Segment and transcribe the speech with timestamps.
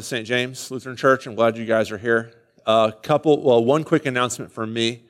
[0.00, 0.26] to St.
[0.26, 1.26] James Lutheran Church.
[1.26, 2.32] I'm glad you guys are here.
[2.66, 5.02] A couple, well, one quick announcement from me,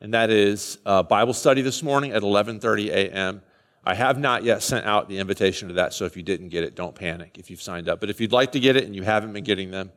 [0.00, 3.42] and that is uh, Bible study this morning at 11:30 a.m.
[3.84, 6.64] I have not yet sent out the invitation to that, so if you didn't get
[6.64, 8.00] it, don't panic if you've signed up.
[8.00, 9.92] But if you'd like to get it and you haven't been getting them,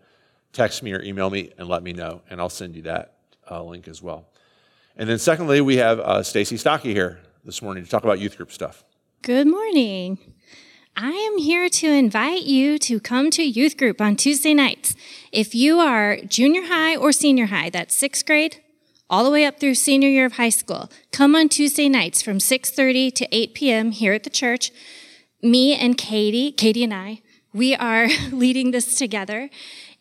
[0.54, 3.14] text me or email me and let me know, and I'll send you that
[3.50, 4.28] uh, link as well.
[4.98, 8.38] And then secondly, we have uh, Stacy Stocky here this morning to talk about youth
[8.38, 8.84] group stuff.
[9.22, 10.31] Good morning.
[10.96, 14.94] I am here to invite you to come to youth group on Tuesday nights.
[15.32, 18.58] If you are junior high or senior high, that's sixth grade,
[19.10, 22.40] all the way up through senior year of high school, come on Tuesday nights from
[22.40, 23.92] 6:30 to 8 p.m.
[23.92, 24.72] here at the church.
[25.42, 27.22] Me and Katie, Katie and I,
[27.54, 29.50] we are leading this together.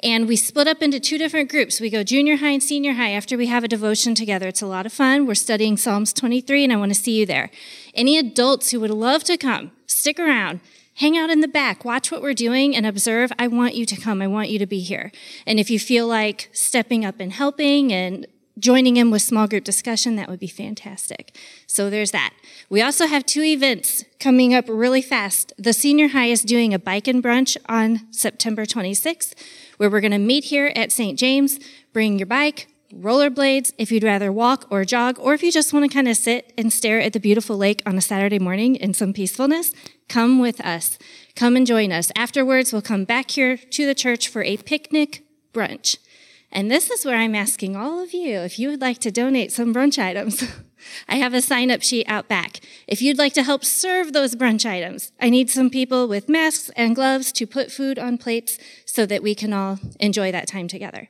[0.03, 1.79] And we split up into two different groups.
[1.79, 4.49] We go junior high and senior high after we have a devotion together.
[4.49, 5.27] It's a lot of fun.
[5.27, 7.51] We're studying Psalms 23, and I want to see you there.
[7.95, 10.61] Any adults who would love to come, stick around,
[11.01, 13.33] hang out in the back, watch what we're doing, and observe.
[13.39, 14.21] I want you to come.
[14.21, 15.11] I want you to be here.
[15.47, 18.27] And if you feel like stepping up and helping and
[18.59, 21.35] joining in with small group discussion, that would be fantastic.
[21.67, 22.35] So there's that.
[22.69, 25.55] We also have two events coming up really fast.
[25.57, 29.33] The senior high is doing a bike and brunch on September 26th,
[29.79, 31.19] where we're going to meet here at St.
[31.19, 31.59] James.
[31.95, 35.91] Bring your bike, rollerblades if you'd rather walk or jog, or if you just want
[35.91, 38.93] to kind of sit and stare at the beautiful lake on a Saturday morning in
[38.93, 39.73] some peacefulness,
[40.11, 40.99] come with us.
[41.35, 42.13] Come and join us.
[42.15, 45.23] Afterwards, we'll come back here to the church for a picnic
[45.55, 45.97] brunch.
[46.53, 49.53] And this is where I'm asking all of you if you would like to donate
[49.53, 50.43] some brunch items.
[51.09, 52.61] I have a sign up sheet out back.
[52.89, 56.71] If you'd like to help serve those brunch items, I need some people with masks
[56.77, 60.67] and gloves to put food on plates so that we can all enjoy that time
[60.67, 61.09] together.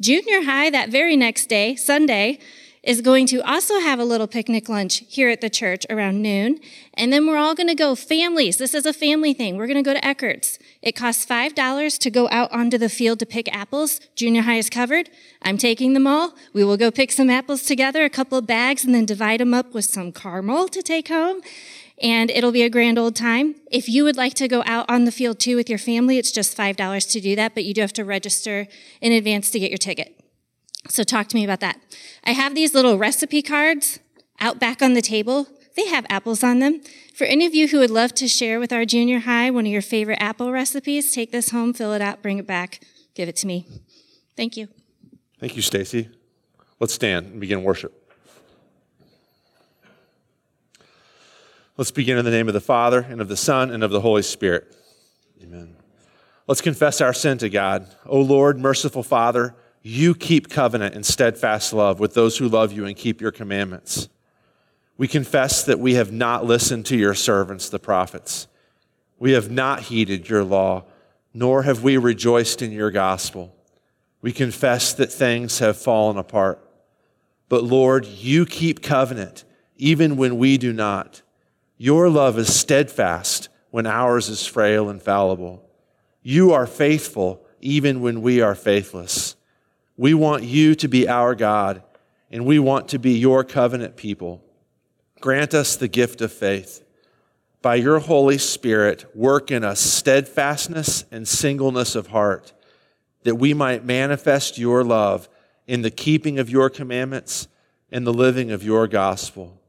[0.00, 2.40] Junior high, that very next day, Sunday,
[2.82, 6.58] is going to also have a little picnic lunch here at the church around noon.
[6.94, 8.56] And then we're all going to go families.
[8.58, 9.56] This is a family thing.
[9.56, 10.58] We're going to go to Eckert's.
[10.82, 14.00] It costs $5 to go out onto the field to pick apples.
[14.16, 15.10] Junior high is covered.
[15.42, 16.34] I'm taking them all.
[16.52, 19.54] We will go pick some apples together, a couple of bags, and then divide them
[19.54, 21.40] up with some caramel to take home.
[22.02, 23.54] And it'll be a grand old time.
[23.70, 26.32] If you would like to go out on the field too with your family, it's
[26.32, 28.66] just $5 to do that, but you do have to register
[29.00, 30.21] in advance to get your ticket.
[30.88, 31.80] So talk to me about that.
[32.24, 34.00] I have these little recipe cards
[34.40, 35.46] out back on the table.
[35.76, 36.80] They have apples on them.
[37.14, 39.72] For any of you who would love to share with our junior high one of
[39.72, 42.84] your favorite apple recipes, take this home, fill it out, bring it back,
[43.14, 43.66] give it to me.
[44.36, 44.68] Thank you.
[45.38, 46.08] Thank you, Stacy.
[46.78, 47.98] Let's stand and begin worship.
[51.76, 54.00] Let's begin in the name of the Father, and of the Son, and of the
[54.00, 54.76] Holy Spirit.
[55.42, 55.76] Amen.
[56.46, 57.86] Let's confess our sin to God.
[58.04, 62.86] O Lord, merciful Father, you keep covenant and steadfast love with those who love you
[62.86, 64.08] and keep your commandments.
[64.96, 68.46] We confess that we have not listened to your servants, the prophets.
[69.18, 70.84] We have not heeded your law,
[71.34, 73.54] nor have we rejoiced in your gospel.
[74.20, 76.60] We confess that things have fallen apart.
[77.48, 79.44] But Lord, you keep covenant
[79.76, 81.22] even when we do not.
[81.76, 85.68] Your love is steadfast when ours is frail and fallible.
[86.22, 89.34] You are faithful even when we are faithless.
[89.96, 91.82] We want you to be our God,
[92.30, 94.42] and we want to be your covenant people.
[95.20, 96.82] Grant us the gift of faith.
[97.60, 102.52] By your Holy Spirit, work in us steadfastness and singleness of heart,
[103.22, 105.28] that we might manifest your love
[105.66, 107.46] in the keeping of your commandments
[107.92, 109.60] and the living of your gospel.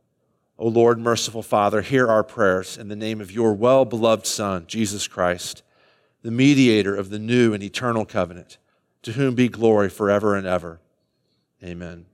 [0.58, 4.66] O Lord, merciful Father, hear our prayers in the name of your well beloved Son,
[4.68, 5.62] Jesus Christ,
[6.22, 8.58] the mediator of the new and eternal covenant,
[9.04, 10.80] to whom be glory forever and ever.
[11.64, 12.06] Amen.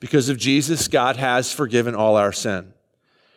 [0.00, 2.72] Because of Jesus, God has forgiven all our sin.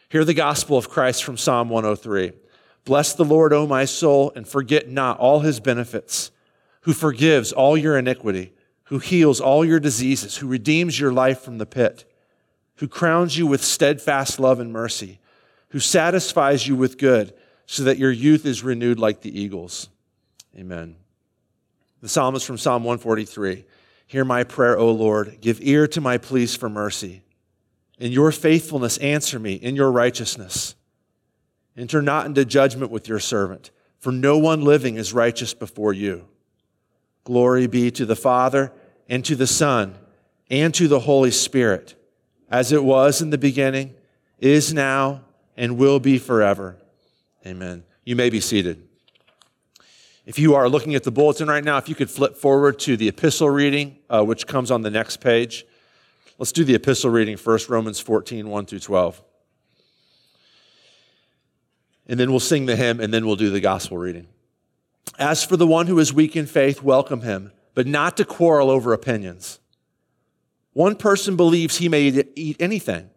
[0.09, 2.33] Hear the gospel of Christ from Psalm 103.
[2.83, 6.31] Bless the Lord, O my soul, and forget not all his benefits,
[6.81, 8.53] who forgives all your iniquity,
[8.85, 12.05] who heals all your diseases, who redeems your life from the pit
[12.81, 15.19] who crowns you with steadfast love and mercy,
[15.69, 17.31] who satisfies you with good,
[17.67, 19.87] so that your youth is renewed like the eagles.
[20.57, 20.95] Amen.
[22.01, 23.65] The psalmist from Psalm 143
[24.07, 25.37] Hear my prayer, O Lord.
[25.39, 27.21] Give ear to my pleas for mercy.
[27.97, 30.75] In your faithfulness, answer me in your righteousness.
[31.77, 36.27] Enter not into judgment with your servant, for no one living is righteous before you.
[37.23, 38.73] Glory be to the Father,
[39.07, 39.95] and to the Son,
[40.49, 41.95] and to the Holy Spirit
[42.51, 43.95] as it was in the beginning,
[44.37, 45.21] is now,
[45.55, 46.77] and will be forever.
[47.47, 47.83] Amen.
[48.03, 48.87] You may be seated.
[50.25, 52.95] If you are looking at the bulletin right now, if you could flip forward to
[52.95, 55.65] the epistle reading, uh, which comes on the next page.
[56.37, 59.21] Let's do the epistle reading first, Romans 14, 1 through 12.
[62.07, 64.27] And then we'll sing the hymn, and then we'll do the gospel reading.
[65.17, 68.69] As for the one who is weak in faith, welcome him, but not to quarrel
[68.69, 69.59] over opinions.
[70.73, 73.09] One person believes he may eat anything,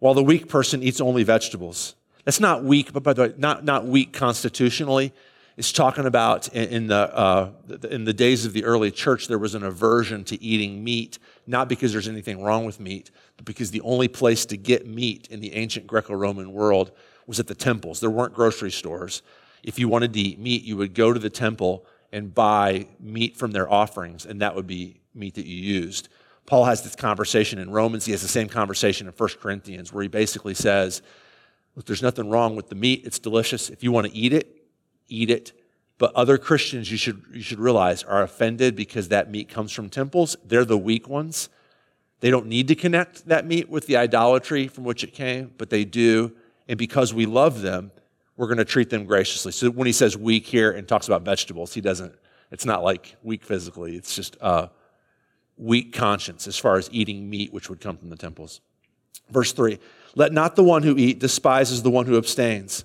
[0.00, 1.94] while the weak person eats only vegetables.
[2.24, 5.12] That's not weak, but by the way, not, not weak constitutionally.
[5.60, 7.50] It's talking about in, in the, uh,
[7.90, 11.68] in the days of the early church, there was an aversion to eating meat, not
[11.68, 15.40] because there's anything wrong with meat, but because the only place to get meat in
[15.40, 16.92] the ancient Greco Roman world
[17.26, 18.00] was at the temples.
[18.00, 19.20] There weren't grocery stores.
[19.62, 23.36] If you wanted to eat meat, you would go to the temple and buy meat
[23.36, 26.08] from their offerings, and that would be meat that you used.
[26.46, 28.06] Paul has this conversation in Romans.
[28.06, 31.02] He has the same conversation in 1 Corinthians where he basically says,
[31.76, 33.02] Look, there's nothing wrong with the meat.
[33.04, 33.68] It's delicious.
[33.68, 34.59] If you want to eat it,
[35.12, 35.52] eat it.
[35.98, 39.90] But other Christians, you should, you should realize, are offended because that meat comes from
[39.90, 40.36] temples.
[40.44, 41.50] They're the weak ones.
[42.20, 45.70] They don't need to connect that meat with the idolatry from which it came, but
[45.70, 46.32] they do.
[46.68, 47.90] And because we love them,
[48.36, 49.52] we're going to treat them graciously.
[49.52, 52.14] So when he says weak here and talks about vegetables, he doesn't,
[52.50, 53.96] it's not like weak physically.
[53.96, 54.68] It's just uh,
[55.58, 58.62] weak conscience as far as eating meat, which would come from the temples.
[59.30, 59.78] Verse 3
[60.14, 62.84] Let not the one who eat despises the one who abstains,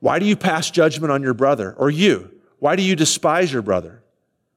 [0.00, 1.74] Why do you pass judgment on your brother?
[1.76, 4.02] Or you, why do you despise your brother?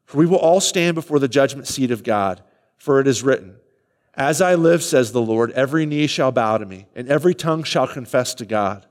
[0.06, 2.42] For we will all stand before the judgment seat of God,
[2.78, 3.56] for it is written,
[4.14, 7.64] As I live, says the Lord, every knee shall bow to me, and every tongue
[7.64, 8.86] shall confess to God.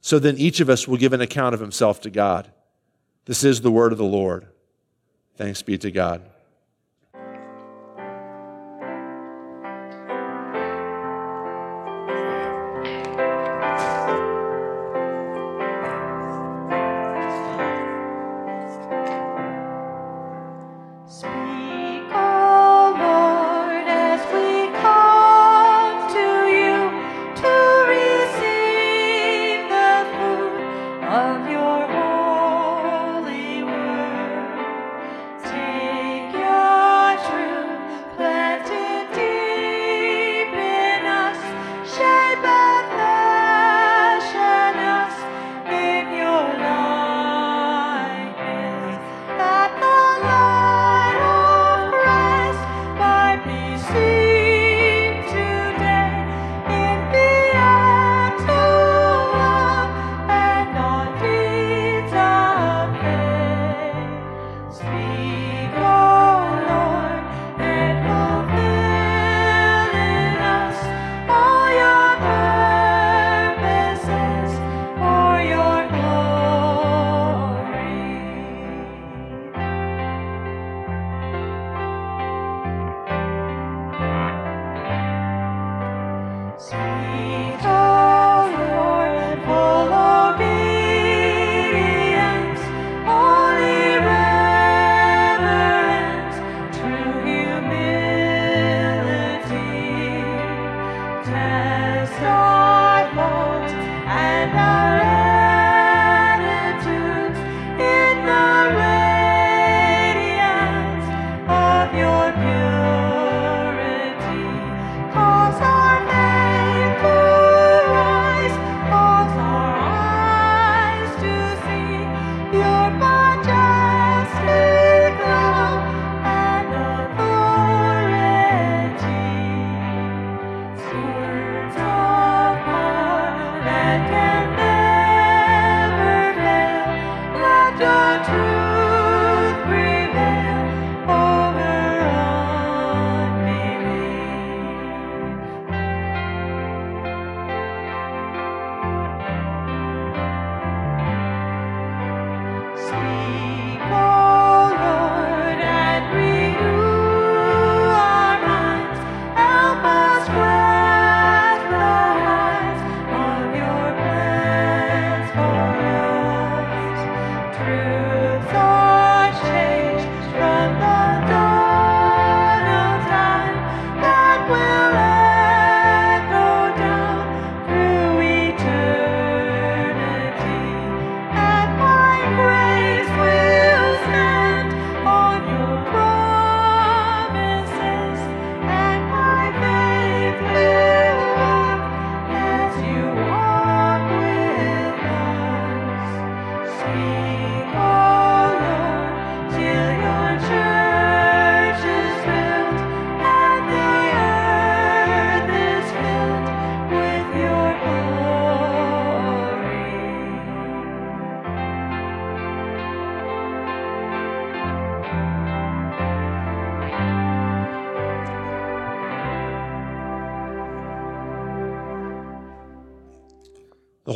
[0.00, 2.50] So then each of us will give an account of himself to God.
[3.26, 4.46] This is the word of the Lord.
[5.36, 6.22] Thanks be to God.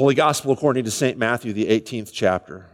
[0.09, 1.19] Holy Gospel according to St.
[1.19, 2.65] Matthew, the 18th chapter.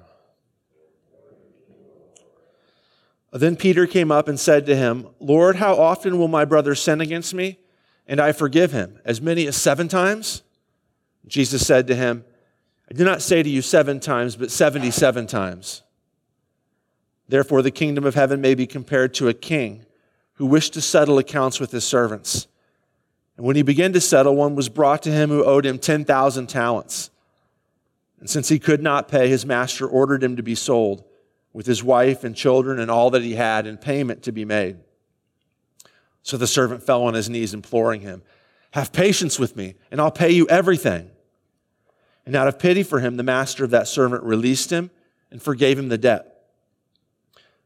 [3.32, 7.00] Then Peter came up and said to him, Lord, how often will my brother sin
[7.00, 7.58] against me
[8.06, 9.00] and I forgive him?
[9.04, 10.44] As many as seven times?
[11.26, 12.24] Jesus said to him,
[12.88, 15.82] I do not say to you seven times, but 77 times.
[17.28, 19.86] Therefore, the kingdom of heaven may be compared to a king
[20.34, 22.46] who wished to settle accounts with his servants.
[23.36, 26.46] And when he began to settle, one was brought to him who owed him 10,000
[26.46, 27.10] talents.
[28.20, 31.04] And since he could not pay, his master ordered him to be sold
[31.52, 34.76] with his wife and children and all that he had in payment to be made.
[36.22, 38.22] So the servant fell on his knees, imploring him,
[38.72, 41.10] Have patience with me, and I'll pay you everything.
[42.26, 44.90] And out of pity for him, the master of that servant released him
[45.30, 46.34] and forgave him the debt.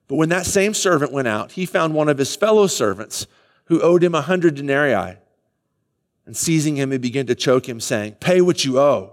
[0.09, 3.27] But when that same servant went out, he found one of his fellow servants
[3.67, 5.19] who owed him a hundred denarii.
[6.27, 9.13] And seizing him, he began to choke him, saying, Pay what you owe.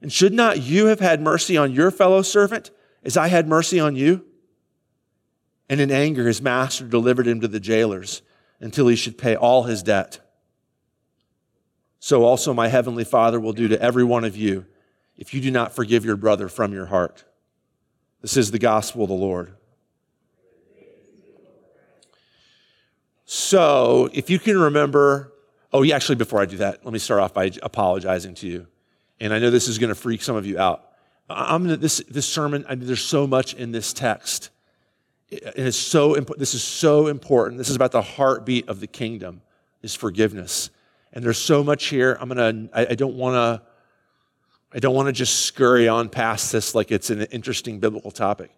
[0.00, 2.70] And should not you have had mercy on your fellow servant
[3.04, 4.24] as I had mercy on you?
[5.68, 8.22] And in anger, his master delivered him to the jailers
[8.60, 10.20] until he should pay all his debt.
[11.98, 14.66] So also my heavenly Father will do to every one of you
[15.16, 17.24] if you do not forgive your brother from your heart.
[18.22, 19.54] This is the gospel of the Lord.
[23.26, 25.32] So, if you can remember,
[25.72, 28.66] oh, yeah, actually, before I do that, let me start off by apologizing to you.
[29.20, 30.90] And I know this is going to freak some of you out.
[31.30, 34.50] I'm gonna, this, this sermon, I mean, there's so much in this text.
[35.30, 36.40] And it's so important.
[36.40, 37.58] This is so important.
[37.58, 39.42] This is about the heartbeat of the kingdom,
[39.82, 40.70] is forgiveness.
[41.12, 42.18] And there's so much here.
[42.20, 43.62] I'm gonna, I, I don't wanna,
[44.72, 48.50] I don't wanna just scurry on past this like it's an interesting biblical topic.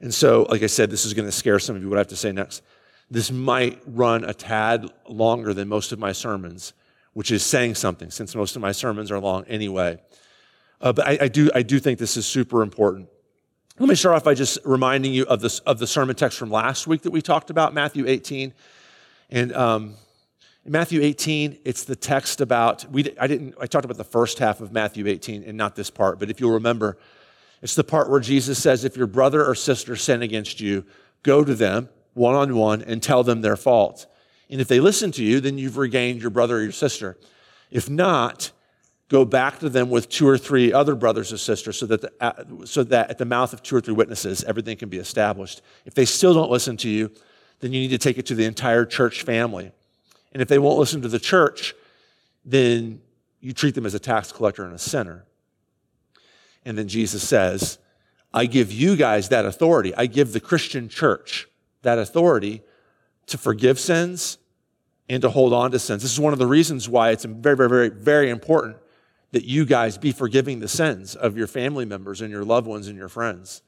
[0.00, 2.08] And so, like I said, this is gonna scare some of you what I have
[2.08, 2.62] to say next.
[3.10, 6.72] This might run a tad longer than most of my sermons,
[7.18, 9.98] which is saying something since most of my sermons are long anyway.
[10.80, 13.08] Uh, but I, I, do, I do think this is super important.
[13.80, 16.48] Let me start off by just reminding you of, this, of the sermon text from
[16.48, 18.54] last week that we talked about, Matthew 18.
[19.30, 19.94] And um,
[20.64, 24.38] in Matthew 18, it's the text about, we, I, didn't, I talked about the first
[24.38, 26.98] half of Matthew 18 and not this part, but if you'll remember,
[27.62, 30.84] it's the part where Jesus says, if your brother or sister sin against you,
[31.24, 34.06] go to them one on one and tell them their fault.
[34.50, 37.18] And if they listen to you, then you've regained your brother or your sister.
[37.70, 38.50] If not,
[39.08, 42.12] go back to them with two or three other brothers or sisters so that, the,
[42.20, 45.62] uh, so that at the mouth of two or three witnesses, everything can be established.
[45.84, 47.10] If they still don't listen to you,
[47.60, 49.72] then you need to take it to the entire church family.
[50.32, 51.74] And if they won't listen to the church,
[52.44, 53.00] then
[53.40, 55.24] you treat them as a tax collector and a sinner.
[56.64, 57.78] And then Jesus says,
[58.32, 59.94] I give you guys that authority.
[59.94, 61.48] I give the Christian church
[61.82, 62.62] that authority
[63.28, 64.38] to forgive sins
[65.08, 66.02] and to hold on to sins.
[66.02, 68.76] This is one of the reasons why it's very, very, very, very important
[69.32, 72.88] that you guys be forgiving the sins of your family members and your loved ones
[72.88, 73.62] and your friends,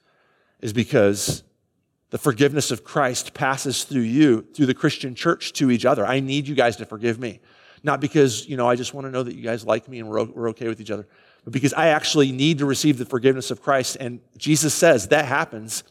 [0.61, 1.43] is because
[2.11, 6.05] the forgiveness of Christ passes through you, through the Christian church to each other.
[6.07, 7.41] I need you guys to forgive me.
[7.83, 10.09] Not because, you know, I just want to know that you guys like me and
[10.09, 11.07] we're, we're okay with each other,
[11.45, 13.97] but because I actually need to receive the forgiveness of Christ.
[14.01, 15.85] And Jesus says that happens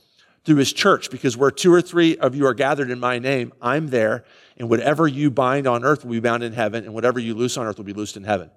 [0.46, 3.54] through his church because where two or three of you are gathered in my name,
[3.62, 4.24] I'm there.
[4.58, 7.58] And whatever you bind on earth will be bound in heaven, and whatever you loose
[7.58, 8.50] on earth will be loosed in heaven.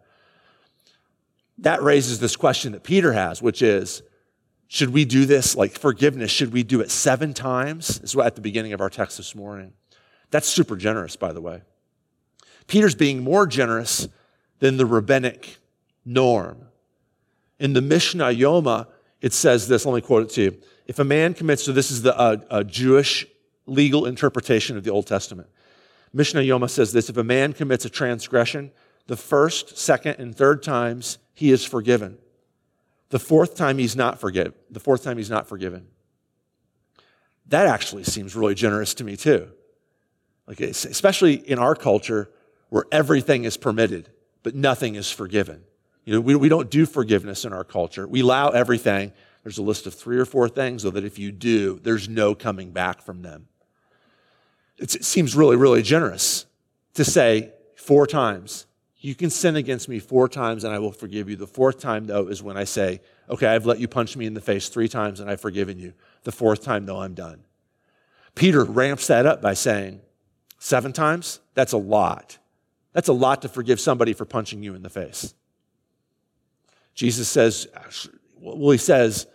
[1.58, 4.02] That raises this question that Peter has, which is
[4.66, 6.30] should we do this like forgiveness?
[6.30, 8.00] Should we do it seven times?
[8.00, 9.74] This is at the beginning of our text this morning.
[10.30, 11.60] That's super generous, by the way.
[12.66, 14.08] Peter's being more generous
[14.60, 15.58] than the rabbinic
[16.04, 16.68] norm.
[17.58, 18.86] In the Mishnah Yoma,
[19.20, 20.58] it says this, let me quote it to you.
[20.86, 23.26] If a man commits, so this is the uh, Jewish
[23.66, 25.48] legal interpretation of the Old Testament.
[26.12, 28.70] Mishnah Yoma says this if a man commits a transgression,
[29.06, 32.18] the first, second, and third times he is forgiven.
[33.10, 34.54] The fourth time he's not forgiven.
[34.70, 35.86] The fourth time he's not forgiven.
[37.46, 39.50] That actually seems really generous to me too.
[40.46, 42.30] Like especially in our culture
[42.68, 44.10] where everything is permitted,
[44.42, 45.62] but nothing is forgiven.
[46.04, 48.08] You know, we, we don't do forgiveness in our culture.
[48.08, 51.32] We allow everything, there's a list of three or four things, though, that if you
[51.32, 53.48] do, there's no coming back from them.
[54.78, 56.46] It's, it seems really, really generous
[56.94, 58.66] to say four times,
[58.98, 61.34] you can sin against me four times and I will forgive you.
[61.34, 64.34] The fourth time, though, is when I say, okay, I've let you punch me in
[64.34, 65.92] the face three times and I've forgiven you.
[66.22, 67.42] The fourth time, though, I'm done.
[68.36, 70.00] Peter ramps that up by saying,
[70.58, 71.40] seven times?
[71.54, 72.38] That's a lot.
[72.92, 75.34] That's a lot to forgive somebody for punching you in the face.
[76.94, 77.66] Jesus says,
[78.38, 79.26] well, he says,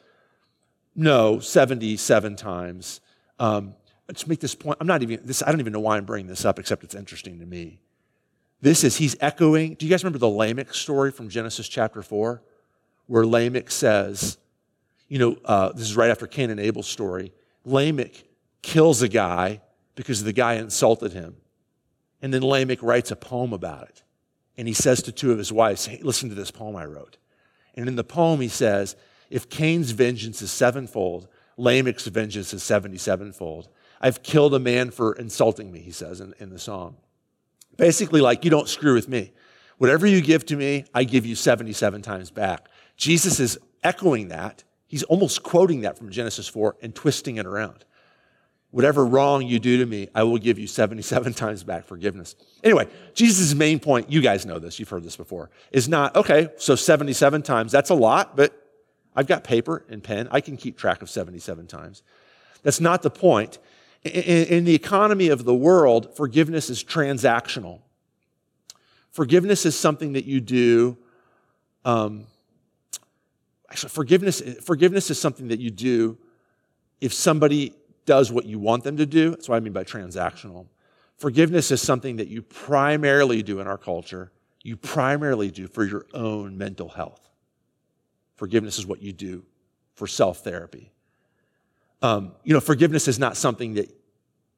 [0.98, 3.02] no, 77 times.
[3.40, 3.76] Um,
[4.12, 4.80] just make this point.
[4.82, 6.96] I'm not even, this, I don't even know why I'm bringing this up, except it's
[6.96, 7.80] interesting to me.
[8.62, 9.76] This is, he's echoing.
[9.76, 12.42] Do you guys remember the Lamech story from Genesis chapter 4?
[13.06, 14.40] Where Lamech says,
[15.08, 17.32] you know, uh, this is right after Cain and Abel's story.
[17.64, 18.24] Lamech
[18.64, 19.62] kills a guy
[19.96, 21.36] because the guy insulted him.
[22.24, 24.02] And then Lamech writes a poem about it.
[24.58, 27.18] And he says to two of his wives, hey, listen to this poem I wrote.
[27.76, 28.96] And in the poem, he says,
[29.30, 33.68] if Cain's vengeance is sevenfold, Lamech's vengeance is 77fold.
[34.00, 36.98] I've killed a man for insulting me, he says in, in the song.
[37.78, 39.32] Basically, like, you don't screw with me.
[39.78, 42.70] Whatever you give to me, I give you 77 times back.
[42.96, 44.64] Jesus is echoing that.
[44.88, 47.86] He's almost quoting that from Genesis 4 and twisting it around.
[48.72, 52.36] Whatever wrong you do to me, I will give you 77 times back forgiveness.
[52.64, 56.50] Anyway, Jesus' main point, you guys know this, you've heard this before, is not, okay,
[56.58, 58.67] so 77 times, that's a lot, but
[59.18, 60.28] I've got paper and pen.
[60.30, 62.04] I can keep track of 77 times.
[62.62, 63.58] That's not the point.
[64.04, 67.80] In, the economy of the world, forgiveness is transactional.
[69.10, 70.98] Forgiveness is something that you do.
[71.84, 72.28] Um,
[73.72, 76.20] actually, forgiveness, forgiveness is something that you do
[77.02, 77.74] if somebody
[78.06, 79.32] does what you want them to do.
[79.32, 80.68] That's what I mean by transactional.
[81.18, 84.32] Forgiveness is something that you primarily do in our culture.
[84.62, 87.28] You primarily do for your own mental health.
[88.38, 89.44] Forgiveness is what you do
[89.96, 90.92] for self therapy.
[92.02, 93.92] Um, you know, forgiveness is not something that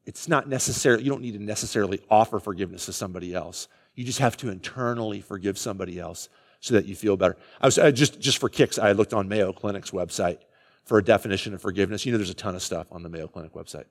[0.05, 3.67] it's not necessarily, you don't need to necessarily offer forgiveness to somebody else.
[3.95, 7.37] You just have to internally forgive somebody else so that you feel better.
[7.61, 8.77] I was I just just for kicks.
[8.77, 10.39] I looked on Mayo Clinic's website
[10.85, 12.05] for a definition of forgiveness.
[12.05, 13.85] You know, there's a ton of stuff on the Mayo Clinic website,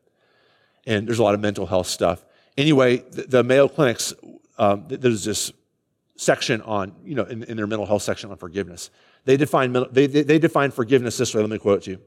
[0.87, 2.25] and there's a lot of mental health stuff.
[2.57, 4.13] Anyway, the, the Mayo Clinic's
[4.59, 5.53] um, there's this
[6.19, 8.91] section on you know in, in, their mental health section on forgiveness.
[9.25, 11.41] They define they, they, they define forgiveness this way.
[11.41, 12.01] Let me quote you.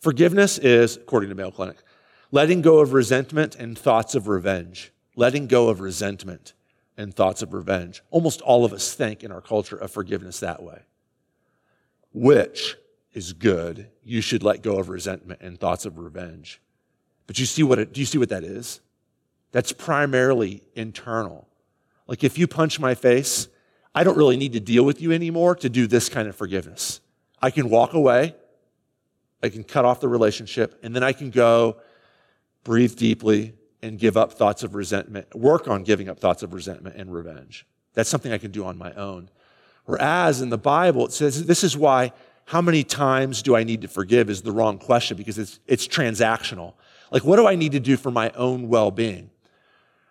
[0.00, 1.78] Forgiveness is, according to Mayo Clinic,
[2.30, 4.92] letting go of resentment and thoughts of revenge.
[5.16, 6.54] Letting go of resentment
[6.96, 8.02] and thoughts of revenge.
[8.10, 10.82] Almost all of us think in our culture of forgiveness that way,
[12.12, 12.76] which
[13.12, 13.90] is good.
[14.04, 16.60] You should let go of resentment and thoughts of revenge.
[17.26, 18.80] But you see what it, do you see what that is?
[19.50, 21.47] That's primarily internal.
[22.08, 23.46] Like if you punch my face,
[23.94, 27.00] I don't really need to deal with you anymore to do this kind of forgiveness.
[27.40, 28.34] I can walk away,
[29.42, 31.76] I can cut off the relationship, and then I can go
[32.64, 36.96] breathe deeply, and give up thoughts of resentment, work on giving up thoughts of resentment
[36.96, 37.66] and revenge.
[37.94, 39.30] That's something I can do on my own.
[39.84, 42.12] Whereas in the Bible, it says this is why
[42.46, 45.86] how many times do I need to forgive is the wrong question because it's, it's
[45.86, 46.74] transactional.
[47.10, 49.30] Like, what do I need to do for my own well being?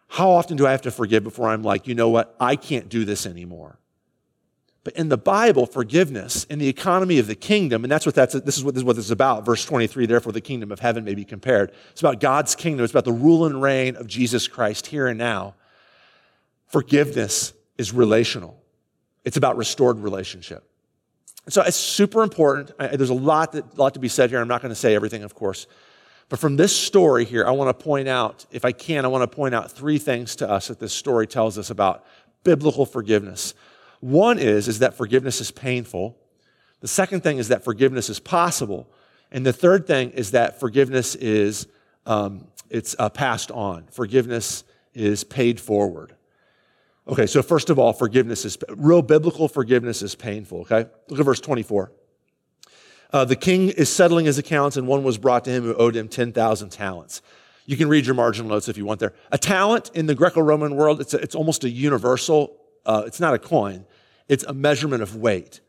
[0.08, 2.90] How often do I have to forgive before I'm like, you know what, I can't
[2.90, 3.78] do this anymore?
[4.84, 8.34] But in the Bible, forgiveness in the economy of the kingdom, and that's what that's,
[8.34, 9.46] this is what this is what this is about.
[9.46, 11.74] Verse 23, therefore the kingdom of heaven may be compared.
[11.92, 12.86] It's about God's kingdom.
[12.86, 15.56] It's about the rule and reign of Jesus Christ here and now.
[16.68, 18.64] Forgiveness is relational.
[19.26, 20.64] It's about restored relationship.
[21.44, 22.72] And so it's super important.
[22.80, 24.40] I, there's a lot, that, lot to be said here.
[24.40, 25.68] I'm not going to say everything, of course.
[26.30, 29.30] But from this story here, I want to point out, if I can, I want
[29.30, 32.06] to point out three things to us that this story tells us about
[32.44, 33.54] biblical forgiveness.
[34.02, 36.18] One is, is that forgiveness is painful.
[36.82, 38.90] The second thing is that forgiveness is possible.
[39.32, 41.68] And the third thing is that forgiveness is
[42.06, 43.86] um, it's uh, passed on.
[43.92, 44.64] Forgiveness
[44.94, 46.14] is paid forward.
[47.08, 50.62] Okay, so first of all, forgiveness is real biblical forgiveness is painful.
[50.62, 51.92] Okay, look at verse 24.
[53.12, 55.96] Uh, the king is settling his accounts, and one was brought to him who owed
[55.96, 57.22] him 10,000 talents.
[57.66, 59.14] You can read your marginal notes if you want there.
[59.32, 63.20] A talent in the Greco Roman world, it's, a, it's almost a universal uh, it's
[63.20, 63.86] not a coin,
[64.28, 65.60] it's a measurement of weight.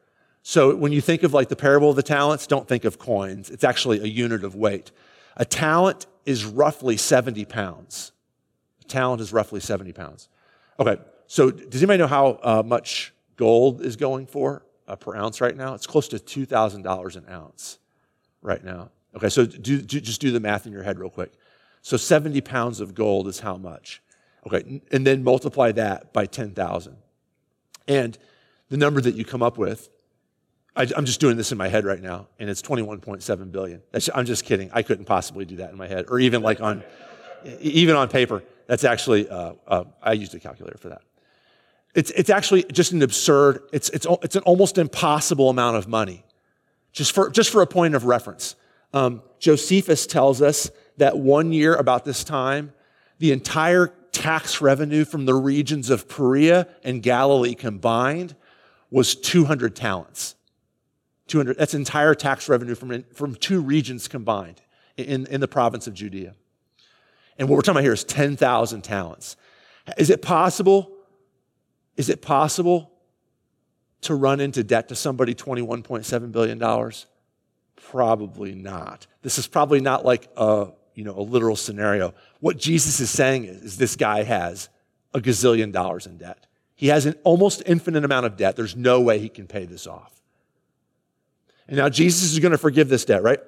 [0.42, 3.50] So when you think of like the parable of the talents, don't think of coins.
[3.50, 4.92] It's actually a unit of weight.
[5.36, 8.12] A talent is roughly 70 pounds.
[8.82, 10.28] A talent is roughly 70 pounds.
[10.80, 10.96] Okay,
[11.26, 15.56] so does anybody know how uh, much gold is going for uh, per ounce right
[15.56, 15.74] now?
[15.74, 17.78] It's close to $2,000 an ounce
[18.42, 18.90] right now.
[19.16, 21.32] Okay, so do, do, just do the math in your head real quick.
[21.82, 24.02] So 70 pounds of gold is how much?
[24.46, 26.96] Okay, and then multiply that by 10,000.
[27.86, 28.18] And
[28.68, 29.88] the number that you come up with,
[30.76, 33.82] I, am just doing this in my head right now, and it's 21.7 billion.
[33.90, 34.70] That's, I'm just kidding.
[34.72, 36.84] I couldn't possibly do that in my head, or even like on,
[37.60, 38.44] even on paper.
[38.66, 41.02] That's actually, uh, uh, I used a calculator for that.
[41.94, 46.24] It's, it's actually just an absurd, it's, it's, it's an almost impossible amount of money,
[46.92, 48.56] just for, just for a point of reference.
[48.92, 52.72] Um, Josephus tells us that one year about this time,
[53.18, 58.34] the entire tax revenue from the regions of Perea and Galilee combined
[58.90, 60.34] was 200 talents.
[61.28, 64.62] 200, that's entire tax revenue from, from two regions combined
[64.96, 66.34] in, in the province of Judea.
[67.38, 69.36] And what we're talking about here is 10,000 talents.
[69.96, 70.90] Is it possible?
[71.98, 72.90] Is it possible
[74.02, 76.92] to run into debt to somebody $21.7 billion?
[77.76, 79.06] Probably not.
[79.20, 82.12] This is probably not like a you know, a literal scenario.
[82.40, 84.68] What Jesus is saying is, is this guy has
[85.14, 86.48] a gazillion dollars in debt.
[86.74, 88.56] He has an almost infinite amount of debt.
[88.56, 90.12] There's no way he can pay this off.
[91.68, 93.38] And now Jesus is going to forgive this debt, right?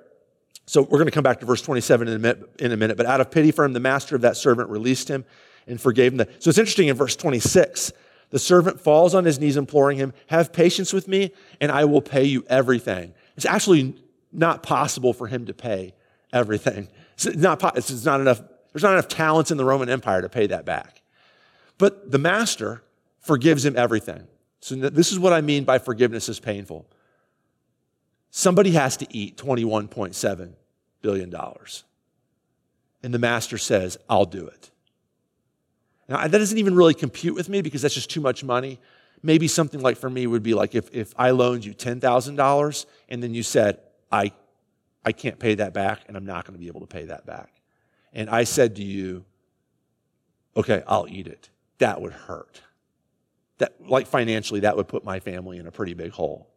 [0.67, 2.97] So we're going to come back to verse 27 in a, minute, in a minute.
[2.97, 5.25] But out of pity for him, the master of that servant released him
[5.67, 6.19] and forgave him.
[6.19, 7.93] The, so it's interesting in verse 26.
[8.31, 12.01] The servant falls on his knees, imploring him, Have patience with me, and I will
[12.01, 13.13] pay you everything.
[13.37, 13.97] It's actually
[14.33, 15.95] not possible for him to pay
[16.33, 16.89] everything.
[17.15, 18.41] It's not, it's not enough,
[18.73, 21.03] there's not enough talents in the Roman Empire to pay that back.
[21.77, 22.83] But the master
[23.19, 24.27] forgives him everything.
[24.61, 26.87] So this is what I mean by forgiveness is painful.
[28.31, 30.53] Somebody has to eat $21.7
[31.03, 31.35] billion.
[33.03, 34.70] And the master says, I'll do it.
[36.11, 38.81] Now, that doesn't even really compute with me because that's just too much money.
[39.23, 43.23] Maybe something like for me would be like if, if I loaned you $10,000 and
[43.23, 43.79] then you said,
[44.11, 44.33] I,
[45.05, 47.27] I can't pay that back and I'm not going to be able to pay that
[47.27, 47.53] back.
[48.13, 49.25] And I said to you,
[50.57, 51.49] okay, I'll eat it.
[51.79, 52.61] That would hurt.
[53.59, 56.49] That, like financially, that would put my family in a pretty big hole.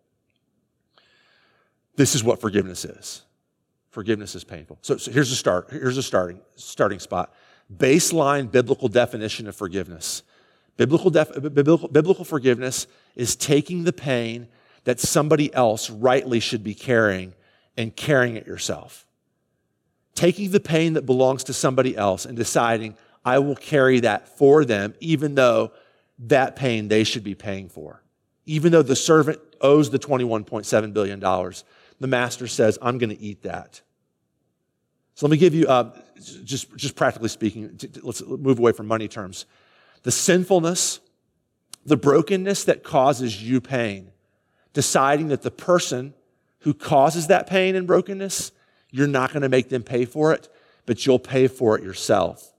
[1.96, 3.22] This is what forgiveness is.
[3.92, 4.80] Forgiveness is painful.
[4.82, 5.70] So, so here's a start.
[5.70, 7.32] Here's a starting starting spot.
[7.72, 10.24] Baseline biblical definition of forgiveness.
[10.78, 14.48] Biblical, def, biblical, biblical forgiveness is taking the pain
[14.86, 17.34] that somebody else rightly should be carrying
[17.78, 19.08] and carrying it yourself.
[20.16, 22.96] Taking the pain that belongs to somebody else and deciding,
[23.26, 25.72] I will carry that for them, even though
[26.20, 28.04] that pain they should be paying for.
[28.46, 31.20] Even though the servant owes the $21.7 billion,
[32.00, 33.82] the master says, I'm going to eat that.
[35.16, 35.92] So let me give you, uh,
[36.44, 39.46] just, just practically speaking, let's move away from money terms.
[40.04, 41.00] The sinfulness,
[41.86, 44.12] the brokenness that causes you pain,
[44.74, 46.14] deciding that the person
[46.60, 48.52] who causes that pain and brokenness,
[48.90, 50.50] you're not going to make them pay for it,
[50.86, 52.52] but you'll pay for it yourself.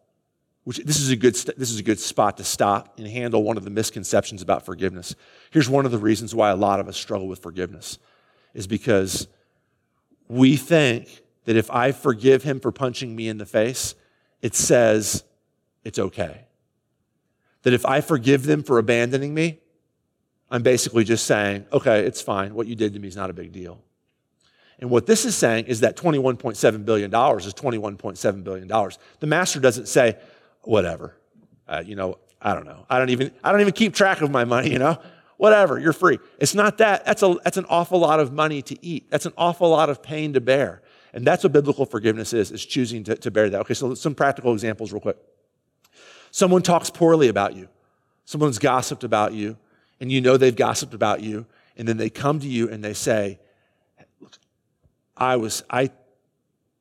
[0.64, 3.58] Which this is a good this is a good spot to stop and handle one
[3.58, 5.14] of the misconceptions about forgiveness.
[5.50, 7.98] Here's one of the reasons why a lot of us struggle with forgiveness
[8.54, 9.28] is because
[10.26, 13.94] we think that if I forgive him for punching me in the face,
[14.40, 15.24] it says
[15.84, 16.42] it's okay.
[17.62, 19.60] That if I forgive them for abandoning me,
[20.50, 22.54] I'm basically just saying, okay, it's fine.
[22.54, 23.80] What you did to me is not a big deal.
[24.78, 28.68] And what this is saying is that $21.7 billion is $21.7 billion.
[29.20, 30.18] The master doesn't say,
[30.62, 31.16] whatever.
[31.66, 32.84] Uh, you know, I don't know.
[32.90, 34.98] I don't even, I don't even keep track of my money, you know?
[35.36, 36.18] whatever, you're free.
[36.38, 37.04] It's not that.
[37.04, 39.10] That's, a, that's an awful lot of money to eat.
[39.10, 40.82] That's an awful lot of pain to bear.
[41.14, 43.60] And that's what biblical forgiveness is, is choosing to, to bear that.
[43.62, 45.16] Okay, so some practical examples real quick.
[46.30, 47.68] Someone talks poorly about you.
[48.26, 49.56] Someone's gossiped about you,
[50.00, 51.46] and you know they've gossiped about you,
[51.76, 53.38] and then they come to you and they say,
[54.20, 54.36] Look,
[55.16, 55.90] I was, I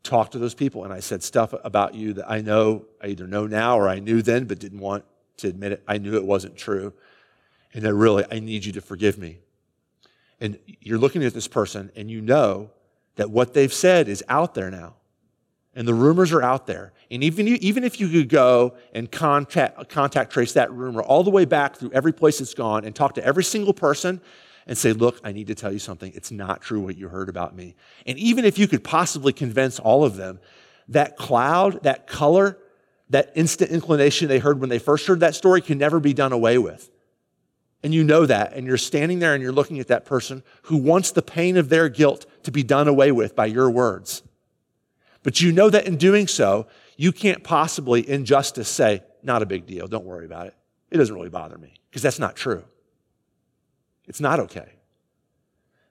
[0.01, 3.27] talked to those people and I said stuff about you that I know, I either
[3.27, 5.05] know now or I knew then, but didn't want
[5.37, 5.83] to admit it.
[5.87, 6.93] I knew it wasn't true
[7.73, 9.39] and that really, I need you to forgive me.
[10.39, 12.69] And you're looking at this person and you know
[13.15, 14.95] that what they've said is out there now.
[15.76, 16.93] And the rumors are out there.
[17.10, 21.32] And even, even if you could go and contact, contact trace that rumor all the
[21.32, 24.21] way back through every place it's gone and talk to every single person
[24.67, 26.12] and say, Look, I need to tell you something.
[26.15, 27.76] It's not true what you heard about me.
[28.06, 30.39] And even if you could possibly convince all of them,
[30.89, 32.60] that cloud, that color,
[33.10, 36.34] that instant inclination they heard when they first heard that story can never be done
[36.34, 36.91] away with
[37.84, 40.78] and you know that, and you're standing there and you're looking at that person who
[40.78, 44.23] wants the pain of their guilt to be done away with by your words.
[45.23, 49.45] But you know that in doing so, you can't possibly, in justice, say, not a
[49.45, 50.56] big deal, don't worry about it.
[50.91, 52.63] It doesn't really bother me, because that's not true.
[54.06, 54.73] It's not okay.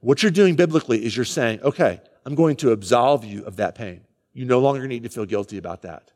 [0.00, 3.74] What you're doing biblically is you're saying, okay, I'm going to absolve you of that
[3.74, 4.02] pain.
[4.32, 6.12] You no longer need to feel guilty about that.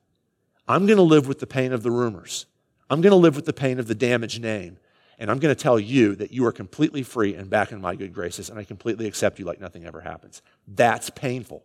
[0.68, 2.46] I'm going to live with the pain of the rumors.
[2.90, 4.78] I'm going to live with the pain of the damaged name.
[5.18, 7.94] And I'm going to tell you that you are completely free and back in my
[7.94, 10.42] good graces, and I completely accept you like nothing ever happens.
[10.68, 11.64] That's painful.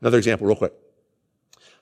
[0.00, 0.72] Another example, real quick.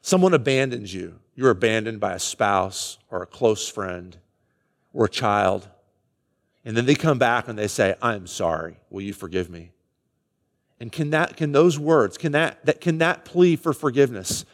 [0.03, 1.19] Someone abandons you.
[1.35, 4.17] You're abandoned by a spouse or a close friend
[4.93, 5.69] or a child.
[6.65, 8.77] And then they come back and they say, I'm sorry.
[8.91, 9.73] Will you forgive me?
[10.81, 14.45] And can, that, can those words, can that, that, can that plea for forgiveness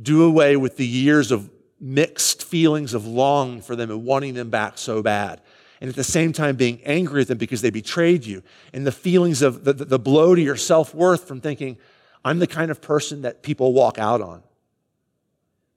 [0.00, 1.50] do away with the years of
[1.82, 5.40] mixed feelings of longing for them and wanting them back so bad.
[5.80, 8.44] And at the same time, being angry at them because they betrayed you.
[8.72, 11.76] And the feelings of the, the blow to your self worth from thinking,
[12.24, 14.44] I'm the kind of person that people walk out on.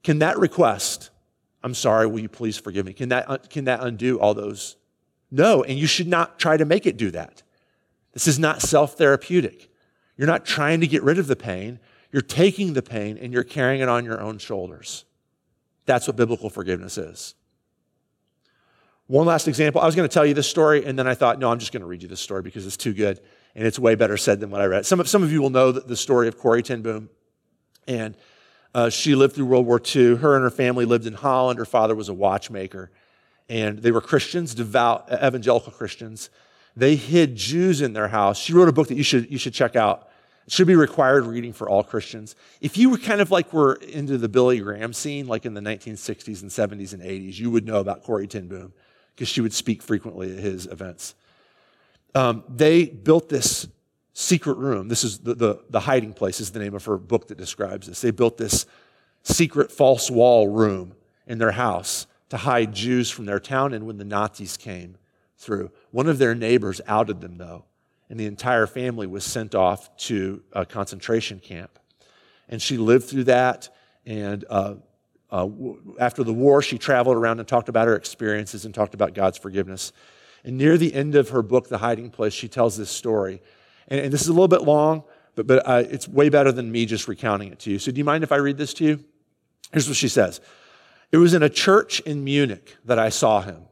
[0.04, 1.10] Can that request,
[1.64, 2.92] I'm sorry, will you please forgive me?
[2.92, 4.76] Can that, uh, can that undo all those?
[5.32, 7.42] No, and you should not try to make it do that.
[8.12, 9.68] This is not self therapeutic.
[10.16, 11.80] You're not trying to get rid of the pain.
[12.12, 15.04] You're taking the pain and you're carrying it on your own shoulders.
[15.86, 17.34] That's what biblical forgiveness is.
[19.06, 19.80] One last example.
[19.80, 21.72] I was going to tell you this story, and then I thought, no, I'm just
[21.72, 23.20] going to read you this story because it's too good,
[23.54, 24.84] and it's way better said than what I read.
[24.84, 27.08] Some of, some of you will know the story of Corrie ten Boom,
[27.86, 28.16] and
[28.74, 30.16] uh, she lived through World War II.
[30.16, 31.58] Her and her family lived in Holland.
[31.58, 32.90] Her father was a watchmaker,
[33.48, 36.28] and they were Christians, devout evangelical Christians.
[36.74, 38.38] They hid Jews in their house.
[38.38, 40.05] She wrote a book that you should, you should check out.
[40.46, 42.36] It should be required reading for all Christians.
[42.60, 45.60] If you were kind of like were into the Billy Graham scene, like in the
[45.60, 48.72] 1960s and 70s and 80s, you would know about Corrie ten Boom
[49.14, 51.14] because she would speak frequently at his events.
[52.14, 53.66] Um, they built this
[54.12, 54.88] secret room.
[54.88, 57.86] This is the, the, the hiding place, is the name of her book that describes
[57.86, 58.00] this.
[58.00, 58.66] They built this
[59.22, 60.94] secret false wall room
[61.26, 64.96] in their house to hide Jews from their town and when the Nazis came
[65.36, 65.70] through.
[65.90, 67.64] One of their neighbors outed them, though,
[68.08, 71.78] and the entire family was sent off to a concentration camp.
[72.48, 73.68] And she lived through that,
[74.04, 74.74] and uh,
[75.30, 75.48] uh,
[75.98, 79.38] after the war, she traveled around and talked about her experiences and talked about God's
[79.38, 79.92] forgiveness.
[80.44, 83.42] And near the end of her book, The Hiding Place, she tells this story.
[83.88, 85.02] And, and this is a little bit long,
[85.34, 87.78] but, but uh, it's way better than me just recounting it to you.
[87.80, 89.04] So, do you mind if I read this to you?
[89.72, 90.40] Here's what she says
[91.10, 93.66] It was in a church in Munich that I saw him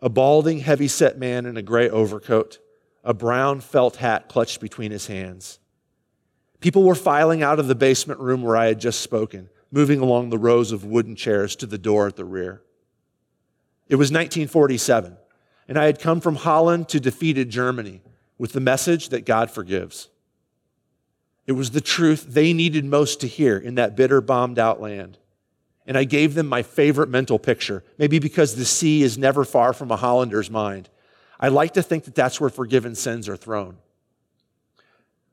[0.00, 2.58] a balding, heavy set man in a gray overcoat,
[3.04, 5.58] a brown felt hat clutched between his hands.
[6.60, 10.30] People were filing out of the basement room where I had just spoken moving along
[10.30, 12.62] the rows of wooden chairs to the door at the rear.
[13.88, 15.16] It was 1947,
[15.68, 18.02] and I had come from Holland to defeated Germany
[18.38, 20.08] with the message that God forgives.
[21.46, 25.18] It was the truth they needed most to hear in that bitter, bombed out land.
[25.86, 29.72] And I gave them my favorite mental picture, maybe because the sea is never far
[29.72, 30.88] from a Hollander's mind.
[31.40, 33.78] I like to think that that's where forgiven sins are thrown.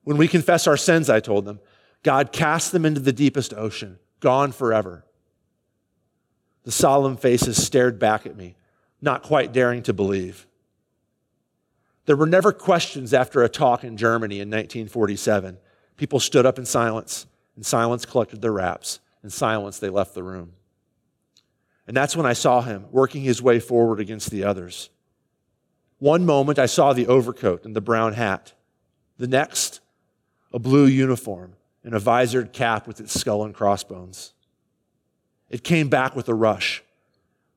[0.04, 1.60] When we confess our sins, I told them,
[2.02, 5.06] God casts them into the deepest ocean gone forever.
[6.64, 8.56] The solemn faces stared back at me,
[9.02, 10.48] not quite daring to believe.
[12.06, 15.58] There were never questions after a talk in Germany in 1947.
[15.98, 17.26] People stood up in silence.
[17.56, 19.00] In silence, collected their wraps.
[19.24, 20.54] In silence, they left the room.
[21.86, 24.90] And that's when I saw him working his way forward against the others.
[26.00, 28.54] One moment, I saw the overcoat and the brown hat.
[29.18, 29.80] The next,
[30.54, 34.34] a blue uniform and a visored cap with its skull and crossbones.
[35.50, 36.84] It came back with a rush.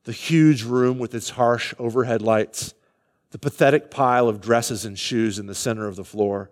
[0.05, 2.73] The huge room with its harsh overhead lights,
[3.29, 6.49] the pathetic pile of dresses and shoes in the center of the floor,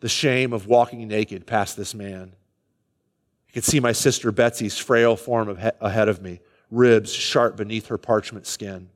[0.00, 2.32] the shame of walking naked past this man.
[3.48, 5.48] I could see my sister Betsy's frail form
[5.80, 6.40] ahead of me,
[6.70, 8.88] ribs sharp beneath her parchment skin.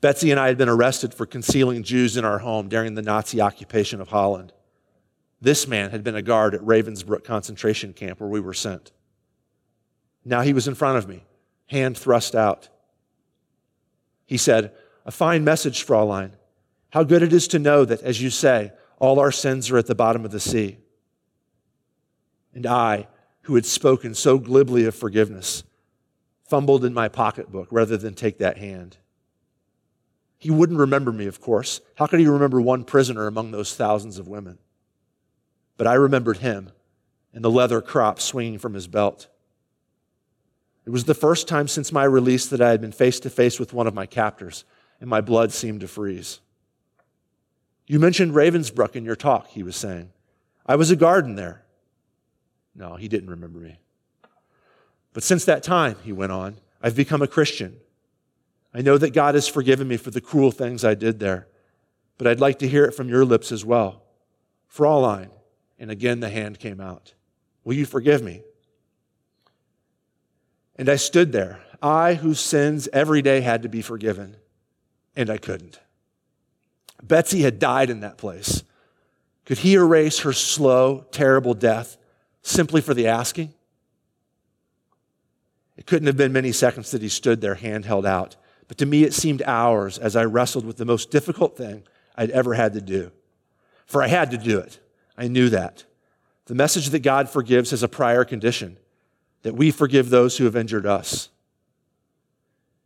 [0.00, 3.40] Betsy and I had been arrested for concealing Jews in our home during the Nazi
[3.40, 4.52] occupation of Holland.
[5.40, 8.92] This man had been a guard at Ravensbrück concentration camp where we were sent.
[10.24, 11.24] Now he was in front of me,
[11.66, 12.68] hand thrust out.
[14.26, 14.72] He said,
[15.04, 16.32] A fine message, Fraulein.
[16.90, 19.86] How good it is to know that, as you say, all our sins are at
[19.86, 20.78] the bottom of the sea.
[22.54, 23.06] And I,
[23.42, 25.62] who had spoken so glibly of forgiveness,
[26.48, 28.98] fumbled in my pocketbook rather than take that hand.
[30.40, 31.82] He wouldn't remember me, of course.
[31.96, 34.58] How could he remember one prisoner among those thousands of women?
[35.76, 36.72] But I remembered him
[37.32, 39.28] and the leather crop swinging from his belt.
[40.86, 43.60] It was the first time since my release that I had been face to face
[43.60, 44.64] with one of my captors,
[44.98, 46.40] and my blood seemed to freeze.
[47.86, 50.10] You mentioned Ravensbrück in your talk, he was saying.
[50.64, 51.62] I was a guard there.
[52.74, 53.78] No, he didn't remember me.
[55.12, 57.76] But since that time, he went on, I've become a Christian.
[58.72, 61.48] I know that God has forgiven me for the cruel things I did there,
[62.18, 64.02] but I'd like to hear it from your lips as well.
[64.68, 65.30] Fraulein,
[65.78, 67.14] and again the hand came out.
[67.64, 68.42] Will you forgive me?
[70.76, 74.36] And I stood there, I whose sins every day had to be forgiven,
[75.16, 75.80] and I couldn't.
[77.02, 78.62] Betsy had died in that place.
[79.44, 81.96] Could he erase her slow, terrible death
[82.42, 83.52] simply for the asking?
[85.76, 88.36] It couldn't have been many seconds that he stood there, hand held out.
[88.70, 91.82] But to me, it seemed hours as I wrestled with the most difficult thing
[92.14, 93.10] I'd ever had to do.
[93.84, 94.78] For I had to do it.
[95.18, 95.82] I knew that.
[96.46, 98.78] The message that God forgives has a prior condition
[99.42, 101.30] that we forgive those who have injured us.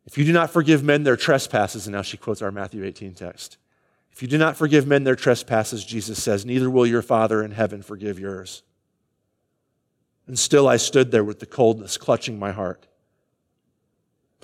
[0.06, 3.12] If you do not forgive men their trespasses, and now she quotes our Matthew 18
[3.12, 3.58] text.
[4.10, 7.50] If you do not forgive men their trespasses, Jesus says, neither will your Father in
[7.50, 8.62] heaven forgive yours.
[10.26, 12.86] And still I stood there with the coldness clutching my heart.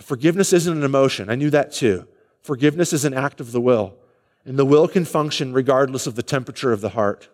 [0.01, 1.29] But forgiveness isn't an emotion.
[1.29, 2.09] I knew that too.
[2.41, 3.99] Forgiveness is an act of the will,
[4.47, 7.29] and the will can function regardless of the temperature of the heart.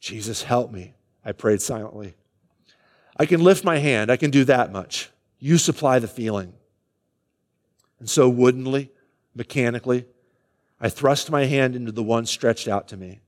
[0.00, 0.94] Jesus, help me,
[1.24, 2.16] I prayed silently.
[3.16, 5.10] I can lift my hand, I can do that much.
[5.38, 6.52] You supply the feeling.
[8.00, 8.90] And so, woodenly,
[9.32, 10.04] mechanically,
[10.80, 13.20] I thrust my hand into the one stretched out to me.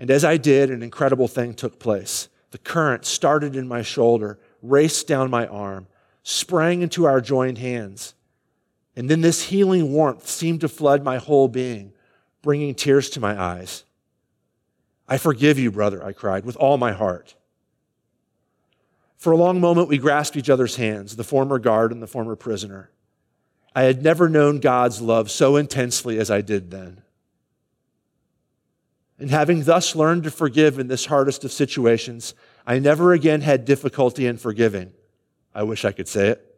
[0.00, 2.28] And as I did, an incredible thing took place.
[2.50, 5.86] The current started in my shoulder, raced down my arm,
[6.24, 8.14] sprang into our joined hands.
[8.96, 11.92] And then this healing warmth seemed to flood my whole being,
[12.42, 13.84] bringing tears to my eyes.
[15.06, 17.34] I forgive you, brother, I cried, with all my heart.
[19.18, 22.36] For a long moment, we grasped each other's hands, the former guard and the former
[22.36, 22.90] prisoner.
[23.74, 27.02] I had never known God's love so intensely as I did then.
[29.18, 32.34] And having thus learned to forgive in this hardest of situations,
[32.66, 34.92] I never again had difficulty in forgiving.
[35.54, 36.56] I wish I could say it.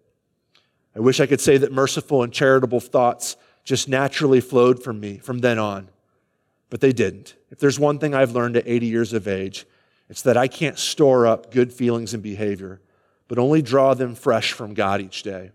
[0.94, 5.18] I wish I could say that merciful and charitable thoughts just naturally flowed from me
[5.18, 5.88] from then on,
[6.70, 7.34] but they didn't.
[7.50, 9.66] If there's one thing I've learned at 80 years of age,
[10.08, 12.80] it's that I can't store up good feelings and behavior,
[13.28, 15.50] but only draw them fresh from God each day.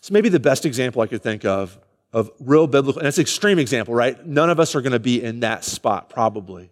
[0.00, 1.78] So maybe the best example I could think of
[2.12, 4.26] of real biblical, and it's an extreme example, right?
[4.26, 6.70] None of us are going to be in that spot, probably.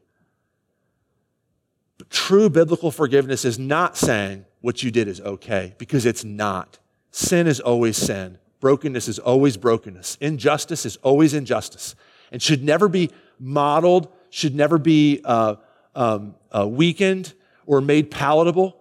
[1.97, 6.79] But true biblical forgiveness is not saying what you did is okay, because it's not.
[7.11, 8.39] Sin is always sin.
[8.61, 10.17] Brokenness is always brokenness.
[10.21, 11.95] Injustice is always injustice
[12.33, 15.57] and should never be modeled, should never be uh,
[15.95, 17.35] um, uh, weakened
[17.67, 18.77] or made palatable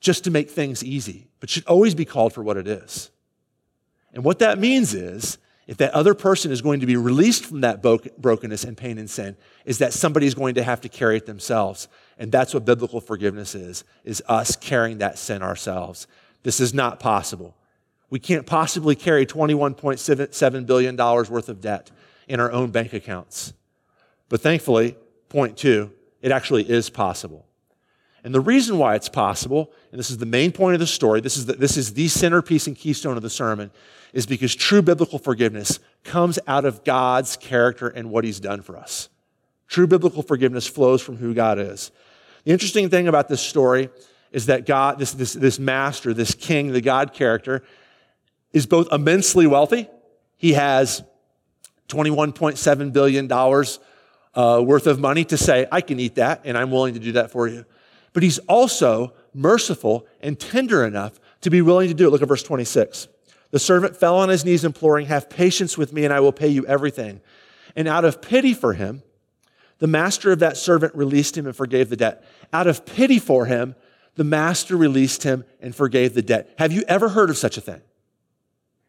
[0.00, 3.10] just to make things easy, but should always be called for what it is.
[4.12, 7.60] And what that means is, if that other person is going to be released from
[7.60, 11.16] that brokenness and pain and sin, is that somebody is going to have to carry
[11.16, 11.88] it themselves.
[12.22, 16.06] And that's what biblical forgiveness is, is us carrying that sin ourselves.
[16.44, 17.56] This is not possible.
[18.10, 21.90] We can't possibly carry $21.7 billion worth of debt
[22.28, 23.54] in our own bank accounts.
[24.28, 24.96] But thankfully,
[25.30, 27.44] point two, it actually is possible.
[28.22, 31.20] And the reason why it's possible, and this is the main point of the story,
[31.20, 33.72] this is the, this is the centerpiece and keystone of the sermon,
[34.12, 38.76] is because true biblical forgiveness comes out of God's character and what He's done for
[38.76, 39.08] us.
[39.66, 41.90] True biblical forgiveness flows from who God is.
[42.44, 43.90] The interesting thing about this story
[44.32, 47.62] is that God, this, this, this master, this king, the God character,
[48.52, 49.88] is both immensely wealthy.
[50.36, 51.02] He has
[51.88, 53.30] $21.7 billion
[54.34, 57.12] uh, worth of money to say, I can eat that, and I'm willing to do
[57.12, 57.64] that for you.
[58.12, 62.10] But he's also merciful and tender enough to be willing to do it.
[62.10, 63.08] Look at verse 26.
[63.50, 66.48] The servant fell on his knees, imploring, Have patience with me, and I will pay
[66.48, 67.20] you everything.
[67.76, 69.02] And out of pity for him,
[69.82, 72.24] the master of that servant released him and forgave the debt.
[72.52, 73.74] Out of pity for him,
[74.14, 76.54] the master released him and forgave the debt.
[76.56, 77.80] Have you ever heard of such a thing?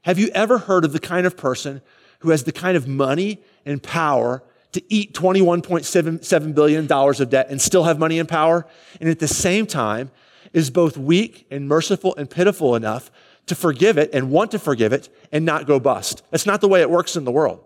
[0.03, 1.81] Have you ever heard of the kind of person
[2.19, 7.59] who has the kind of money and power to eat $21.7 billion of debt and
[7.59, 8.67] still have money and power,
[9.01, 10.11] and at the same time
[10.53, 13.09] is both weak and merciful and pitiful enough
[13.47, 16.21] to forgive it and want to forgive it and not go bust.
[16.29, 17.63] That's not the way it works in the world.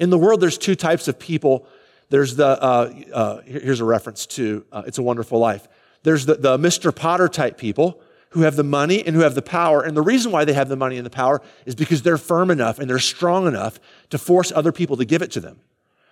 [0.00, 1.66] In the world, there's two types of people.
[2.14, 5.66] There's the, uh, uh, here's a reference to uh, It's a Wonderful Life.
[6.04, 6.94] There's the, the Mr.
[6.94, 8.00] Potter type people
[8.30, 9.82] who have the money and who have the power.
[9.82, 12.52] And the reason why they have the money and the power is because they're firm
[12.52, 15.58] enough and they're strong enough to force other people to give it to them.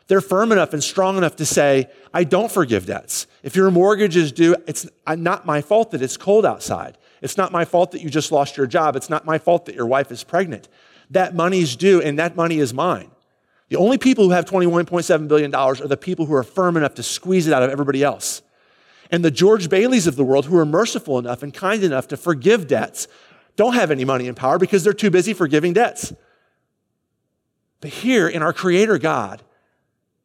[0.09, 3.28] They're firm enough and strong enough to say, I don't forgive debts.
[3.44, 6.98] If your mortgage is due, it's not my fault that it's cold outside.
[7.20, 8.96] It's not my fault that you just lost your job.
[8.96, 10.68] It's not my fault that your wife is pregnant.
[11.11, 13.12] That money's due and that money is mine.
[13.72, 17.02] The only people who have $21.7 billion are the people who are firm enough to
[17.02, 18.42] squeeze it out of everybody else.
[19.10, 22.18] And the George Baileys of the world, who are merciful enough and kind enough to
[22.18, 23.08] forgive debts,
[23.56, 26.12] don't have any money and power because they're too busy forgiving debts.
[27.80, 29.40] But here in our Creator God,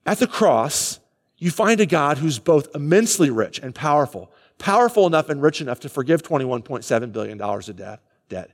[0.05, 0.99] at the cross,
[1.37, 5.79] you find a God who's both immensely rich and powerful, powerful enough and rich enough
[5.79, 8.51] to forgive $21.7 billion of debt,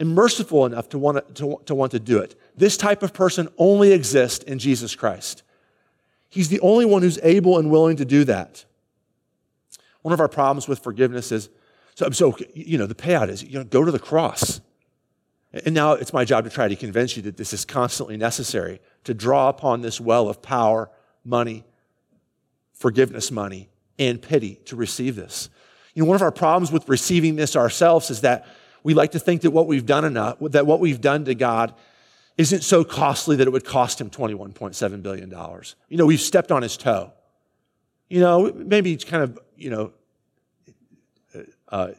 [0.00, 2.34] and merciful enough to want to, to want to do it.
[2.56, 5.42] This type of person only exists in Jesus Christ.
[6.28, 8.64] He's the only one who's able and willing to do that.
[10.02, 11.48] One of our problems with forgiveness is
[11.94, 14.60] so, so you know, the payout is, you know, go to the cross.
[15.52, 18.80] And now it's my job to try to convince you that this is constantly necessary
[19.04, 20.90] to draw upon this well of power,
[21.24, 21.64] money,
[22.72, 25.50] forgiveness money, and pity to receive this.
[25.94, 28.46] You know, one of our problems with receiving this ourselves is that
[28.82, 31.74] we like to think that what we've done enough, that what we've done to God
[32.38, 35.30] isn't so costly that it would cost him $21.7 billion.
[35.88, 37.12] You know, we've stepped on his toe.
[38.08, 39.92] You know, maybe it's kind of, you know,
[41.68, 41.92] uh,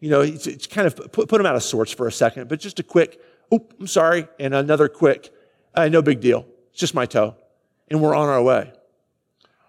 [0.00, 2.48] you know, it's, it's, kind of put, put him out of sorts for a second,
[2.48, 3.20] but just a quick,
[3.50, 5.32] oh, I'm sorry, and another quick,
[5.74, 6.46] uh, no big deal.
[6.70, 7.36] It's just my toe.
[7.88, 8.72] And we're on our way.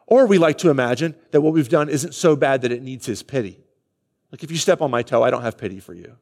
[0.08, 3.06] Or we like to imagine that what we've done isn't so bad that it needs
[3.06, 3.60] his pity.
[4.32, 6.18] Like if you step on my toe, I don't have pity for you.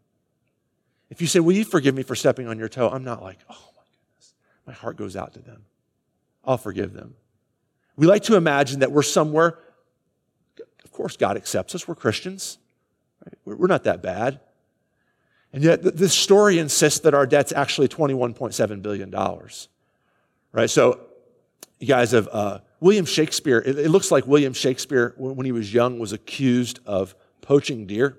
[1.10, 2.90] If you say, Will you forgive me for stepping on your toe?
[2.90, 4.34] I'm not like, Oh my goodness.
[4.66, 5.66] My heart goes out to them.
[6.44, 7.16] I'll forgive them.
[7.96, 9.60] We like to imagine that we're somewhere.
[10.84, 11.88] Of course, God accepts us.
[11.88, 12.58] We're Christians.
[13.26, 13.58] Right?
[13.58, 14.40] We're not that bad.
[15.54, 19.12] And yet, this story insists that our debt's actually $21.7 billion.
[20.52, 20.70] Right?
[20.70, 21.00] So,
[21.80, 23.60] you guys have uh, William Shakespeare.
[23.60, 28.18] It, it, looks like William Shakespeare, when he was young, was accused of poaching deer.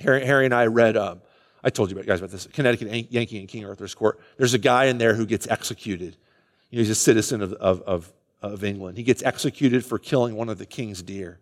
[0.00, 1.22] Harry, Harry and I read, um,
[1.66, 4.20] I told you guys about this, Connecticut Yankee and King Arthur's Court.
[4.36, 6.16] There's a guy in there who gets executed.
[6.70, 8.96] You know, he's a citizen of, of, of, of England.
[8.96, 11.40] He gets executed for killing one of the king's deer.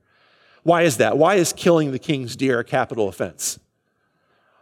[0.63, 1.19] Why is that?
[1.19, 3.61] Why is killing the king's deer a capital offense?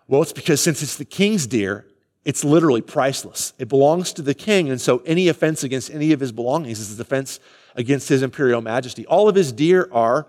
[0.09, 1.87] Well, it's because since it's the king's deer,
[2.25, 3.53] it's literally priceless.
[3.61, 6.93] It belongs to the king, and so any offense against any of his belongings is
[6.97, 7.39] an offense
[7.77, 9.07] against his imperial majesty.
[9.07, 10.27] All of his deer are,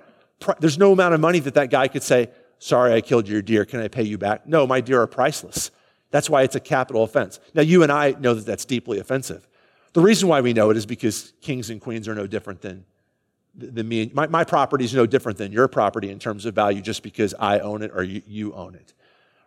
[0.59, 2.29] there's no amount of money that that guy could say,
[2.63, 3.65] Sorry, I killed your deer.
[3.65, 4.47] Can I pay you back?
[4.47, 5.69] No, my deer are priceless.
[6.11, 7.41] That's why it's a capital offense.
[7.53, 9.45] Now, you and I know that that's deeply offensive.
[9.91, 12.85] The reason why we know it is because kings and queens are no different than,
[13.53, 14.09] than me.
[14.13, 17.35] My, my property is no different than your property in terms of value just because
[17.37, 18.93] I own it or you, you own it.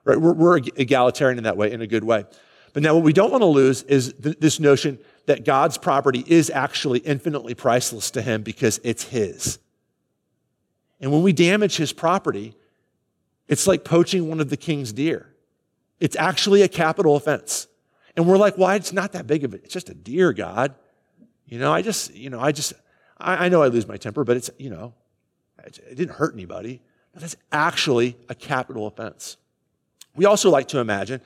[0.05, 0.21] Right?
[0.21, 2.27] We're, we're, egalitarian in that way, in a good way.
[2.75, 6.23] But now, what we don't want to lose is th- this notion that God's property
[6.27, 9.59] is actually infinitely priceless to him because it's his.
[11.01, 12.55] And when we damage his property,
[13.49, 15.35] it's like poaching one of the king's deer.
[16.01, 17.69] It's actually a capital offense.
[18.17, 18.75] And we're like, why?
[18.77, 19.63] It's not that big of it.
[19.65, 20.75] It's just a deer, God.
[21.47, 22.73] You know, I just, you know, I just,
[23.19, 24.95] I, I know I lose my temper, but it's, you know,
[25.65, 26.83] it, it didn't hurt anybody.
[27.13, 29.37] But that's actually a capital offense.
[30.15, 31.21] We also like to imagine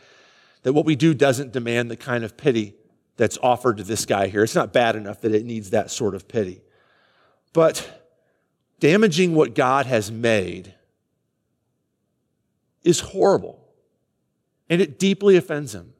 [0.62, 2.74] that what we do doesn't demand the kind of pity
[3.16, 4.42] that's offered to this guy here.
[4.42, 6.62] It's not bad enough that it needs that sort of pity.
[7.52, 8.08] But
[8.78, 10.74] damaging what God has made
[12.82, 13.60] is horrible,
[14.68, 15.92] and it deeply offends him.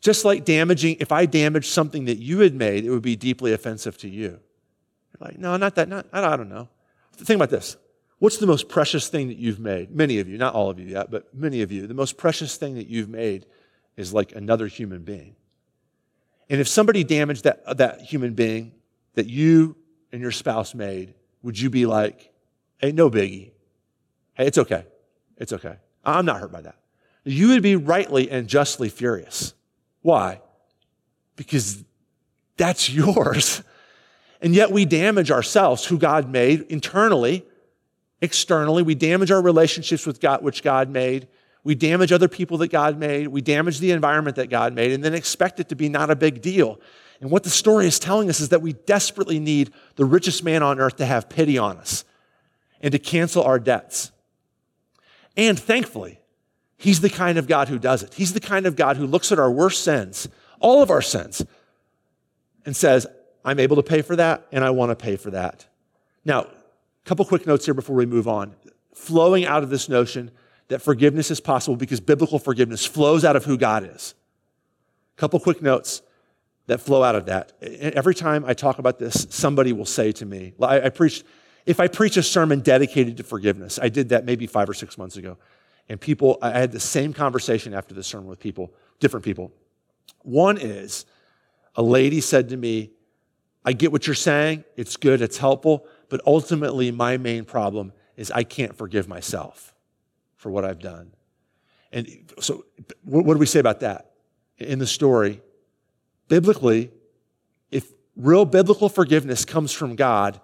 [0.00, 3.52] Just like damaging, if I damaged something that you had made, it would be deeply
[3.52, 4.28] offensive to you.
[4.30, 6.68] You're like, no, not that, not, I don't know.
[7.16, 7.76] Think about this.
[8.18, 9.94] What's the most precious thing that you've made?
[9.94, 11.86] Many of you, not all of you yet, but many of you.
[11.86, 13.46] The most precious thing that you've made
[13.96, 15.36] is like another human being.
[16.48, 18.72] And if somebody damaged that, that human being
[19.14, 19.76] that you
[20.12, 22.32] and your spouse made, would you be like,
[22.78, 23.52] hey, no biggie?
[24.34, 24.84] Hey, it's okay.
[25.40, 25.76] It's okay.
[26.04, 26.76] I'm not hurt by that.
[27.24, 29.54] You would be rightly and justly furious.
[30.02, 30.40] Why?
[31.34, 31.82] Because
[32.56, 33.62] that's yours.
[34.40, 37.44] And yet we damage ourselves, who God made internally,
[38.22, 38.82] externally.
[38.82, 41.26] We damage our relationships with God, which God made.
[41.62, 43.28] We damage other people that God made.
[43.28, 46.16] We damage the environment that God made and then expect it to be not a
[46.16, 46.80] big deal.
[47.20, 50.62] And what the story is telling us is that we desperately need the richest man
[50.62, 52.04] on earth to have pity on us
[52.80, 54.10] and to cancel our debts.
[55.40, 56.20] And thankfully,
[56.76, 58.14] He's the kind of God who does it.
[58.14, 60.28] He's the kind of God who looks at our worst sins,
[60.60, 61.44] all of our sins,
[62.66, 63.06] and says,
[63.42, 65.66] I'm able to pay for that, and I want to pay for that.
[66.26, 66.48] Now, a
[67.04, 68.54] couple quick notes here before we move on.
[68.94, 70.30] Flowing out of this notion
[70.68, 74.14] that forgiveness is possible because biblical forgiveness flows out of who God is.
[75.16, 76.02] A couple quick notes
[76.66, 77.52] that flow out of that.
[77.62, 81.24] Every time I talk about this, somebody will say to me, I, preached,
[81.70, 84.98] if I preach a sermon dedicated to forgiveness, I did that maybe five or six
[84.98, 85.38] months ago.
[85.88, 89.52] And people, I had the same conversation after the sermon with people, different people.
[90.22, 91.06] One is
[91.76, 92.90] a lady said to me,
[93.64, 94.64] I get what you're saying.
[94.76, 95.22] It's good.
[95.22, 95.86] It's helpful.
[96.08, 99.72] But ultimately, my main problem is I can't forgive myself
[100.34, 101.12] for what I've done.
[101.92, 102.64] And so,
[103.04, 104.10] what, do we say about that?
[104.58, 105.40] In the story,
[106.26, 106.90] biblically,
[107.70, 110.40] if real biblical forgiveness comes from God,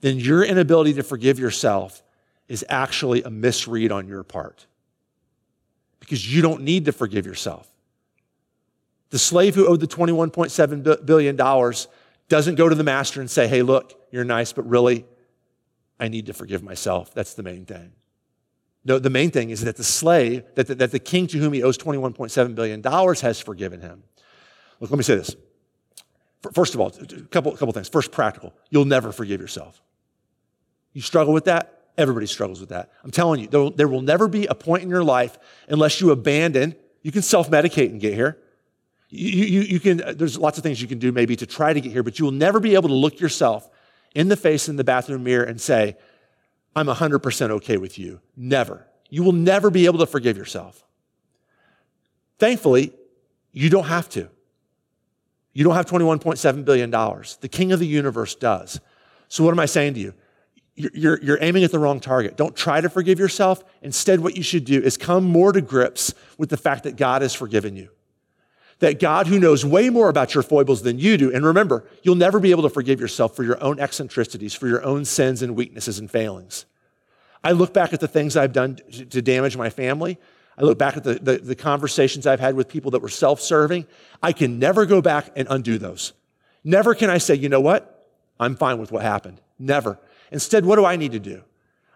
[0.00, 2.02] then your inability to forgive yourself
[2.48, 4.66] is actually a misread on your part
[6.00, 7.68] because you don't need to forgive yourself.
[9.10, 11.36] The slave who owed the $21.7 billion
[12.28, 15.04] doesn't go to the master and say, hey, look, you're nice, but really,
[15.98, 17.14] I need to forgive myself.
[17.14, 17.92] That's the main thing.
[18.84, 21.52] No, the main thing is that the slave, that the, that the king to whom
[21.52, 24.04] he owes $21.7 billion has forgiven him.
[24.78, 25.34] Look, let me say this.
[26.52, 27.88] First of all, a couple, couple things.
[27.88, 28.54] First, practical.
[28.70, 29.82] You'll never forgive yourself.
[30.96, 31.82] You struggle with that?
[31.98, 32.90] Everybody struggles with that.
[33.04, 35.38] I'm telling you, there will, never be a point in your life
[35.68, 38.38] unless you abandon, you can self medicate and get here.
[39.10, 41.82] You, you, you can, there's lots of things you can do maybe to try to
[41.82, 43.68] get here, but you will never be able to look yourself
[44.14, 45.98] in the face in the bathroom mirror and say,
[46.74, 48.22] I'm 100% okay with you.
[48.34, 48.86] Never.
[49.10, 50.82] You will never be able to forgive yourself.
[52.38, 52.94] Thankfully,
[53.52, 54.30] you don't have to.
[55.52, 56.90] You don't have $21.7 billion.
[56.90, 58.80] The king of the universe does.
[59.28, 60.14] So, what am I saying to you?
[60.78, 62.36] You're, you're, aiming at the wrong target.
[62.36, 63.64] Don't try to forgive yourself.
[63.80, 67.22] Instead, what you should do is come more to grips with the fact that God
[67.22, 67.88] has forgiven you.
[68.80, 72.14] That God, who knows way more about your foibles than you do, and remember, you'll
[72.14, 75.56] never be able to forgive yourself for your own eccentricities, for your own sins and
[75.56, 76.66] weaknesses and failings.
[77.42, 80.18] I look back at the things I've done to damage my family.
[80.58, 83.40] I look back at the, the, the conversations I've had with people that were self
[83.40, 83.86] serving.
[84.22, 86.12] I can never go back and undo those.
[86.64, 88.10] Never can I say, you know what?
[88.40, 89.40] I'm fine with what happened.
[89.58, 89.98] Never.
[90.30, 91.42] Instead, what do I need to do?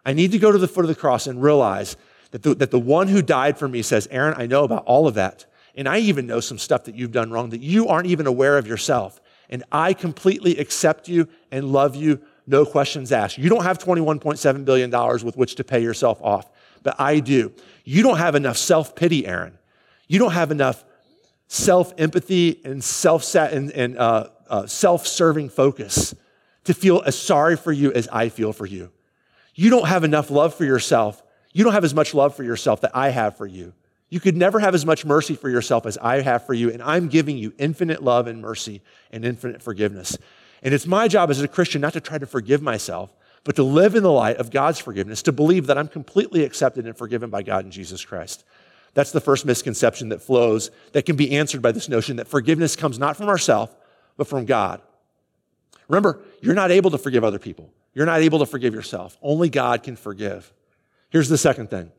[0.04, 1.96] I need to go to the foot of the cross and realize
[2.30, 5.06] that the, that the one who died for me says, Aaron, I know about all
[5.06, 5.46] of that.
[5.74, 8.58] And I even know some stuff that you've done wrong that you aren't even aware
[8.58, 9.20] of yourself.
[9.48, 13.38] And I completely accept you and love you, no questions asked.
[13.38, 14.90] You don't have $21.7 billion
[15.24, 16.50] with which to pay yourself off,
[16.82, 17.52] but I do.
[17.84, 19.58] You don't have enough self pity, Aaron.
[20.08, 20.84] You don't have enough
[21.48, 26.14] self empathy and self and, and uh, uh, self serving focus
[26.70, 28.92] to feel as sorry for you as I feel for you.
[29.56, 31.20] You don't have enough love for yourself.
[31.52, 33.72] You don't have as much love for yourself that I have for you.
[34.08, 36.80] You could never have as much mercy for yourself as I have for you, and
[36.80, 40.16] I'm giving you infinite love and mercy and infinite forgiveness.
[40.62, 43.12] And it's my job as a Christian not to try to forgive myself,
[43.42, 46.86] but to live in the light of God's forgiveness, to believe that I'm completely accepted
[46.86, 48.44] and forgiven by God in Jesus Christ.
[48.94, 52.76] That's the first misconception that flows that can be answered by this notion that forgiveness
[52.76, 53.74] comes not from ourselves,
[54.16, 54.80] but from God.
[55.90, 57.72] Remember, you're not able to forgive other people.
[57.94, 59.18] You're not able to forgive yourself.
[59.20, 60.52] Only God can forgive.
[61.10, 61.90] Here's the second thing.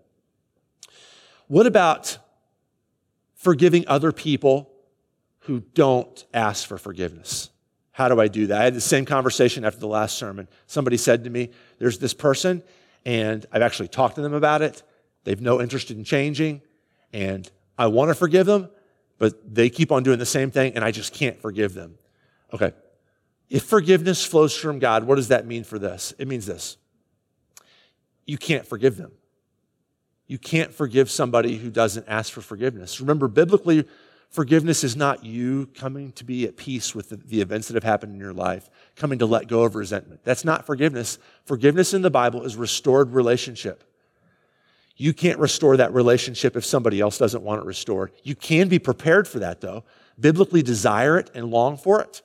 [1.47, 2.17] What about
[3.35, 4.71] forgiving other people
[5.39, 7.49] who don't ask for forgiveness?
[7.91, 8.61] How do I do that?
[8.61, 10.47] I had the same conversation after the last sermon.
[10.67, 12.63] Somebody said to me, There's this person,
[13.05, 14.83] and I've actually talked to them about it.
[15.25, 16.61] They've no interest in changing,
[17.11, 18.69] and I want to forgive them,
[19.17, 21.97] but they keep on doing the same thing, and I just can't forgive them.
[22.53, 22.71] Okay,
[23.51, 26.13] if forgiveness flows from God, what does that mean for this?
[26.17, 26.77] It means this
[28.25, 29.11] you can't forgive them.
[30.25, 33.01] You can't forgive somebody who doesn't ask for forgiveness.
[33.01, 33.85] Remember, biblically,
[34.29, 37.83] forgiveness is not you coming to be at peace with the, the, events that have
[37.83, 40.21] happened in your life, coming to let go of resentment.
[40.23, 41.19] That's not forgiveness.
[41.43, 43.83] Forgiveness in the Bible is restored relationship.
[44.95, 48.13] You can't restore that relationship if somebody else doesn't want it restored.
[48.23, 49.83] You can be prepared for that, though.
[50.17, 52.21] Biblically desire it and long for it.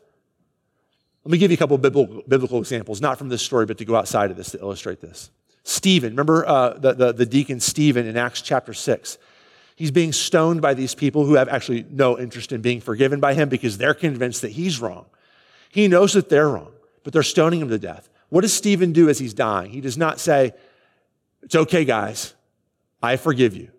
[1.26, 3.84] Let me give you a couple biblical, biblical examples, not from this story, but to
[3.84, 5.32] go outside of this to illustrate this.
[5.64, 9.18] Stephen, remember uh, the, the, the deacon Stephen in Acts chapter 6?
[9.74, 13.34] He's being stoned by these people who have actually no interest in being forgiven by
[13.34, 15.06] him because they're convinced that he's wrong.
[15.68, 16.70] He knows that they're wrong,
[17.02, 18.08] but they're stoning him to death.
[18.28, 19.72] What does Stephen do as he's dying?
[19.72, 20.52] He does not say,
[21.42, 22.34] It's okay, guys,
[23.02, 23.72] I forgive you.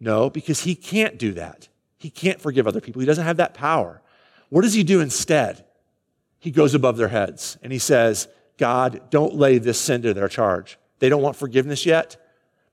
[0.00, 1.68] No, because he can't do that.
[1.98, 3.00] He can't forgive other people.
[3.00, 4.00] He doesn't have that power.
[4.48, 5.66] What does he do instead?
[6.40, 8.28] He goes above their heads and he says,
[8.58, 10.78] God, don't lay this sin to their charge.
[10.98, 12.16] They don't want forgiveness yet,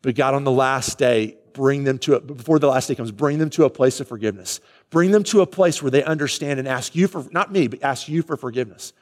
[0.01, 3.11] but God, on the last day, bring them to, a, before the last day comes,
[3.11, 4.59] bring them to a place of forgiveness.
[4.89, 7.84] Bring them to a place where they understand and ask you for, not me, but
[7.84, 8.93] ask you for forgiveness.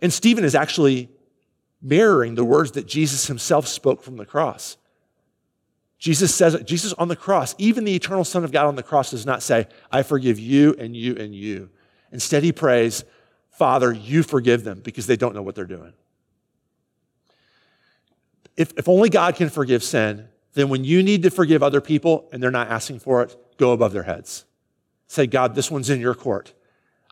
[0.00, 1.08] And Stephen is actually
[1.80, 4.76] mirroring the words that Jesus himself spoke from the cross.
[5.98, 9.10] Jesus says, Jesus on the cross, even the eternal Son of God on the cross
[9.10, 11.70] does not say, I forgive you and you and you.
[12.12, 13.04] Instead, he prays,
[13.58, 15.92] Father, you forgive them because they don't know what they're doing.
[18.56, 22.28] If, if only God can forgive sin, then when you need to forgive other people
[22.32, 24.44] and they're not asking for it, go above their heads.
[25.08, 26.54] Say, God, this one's in your court.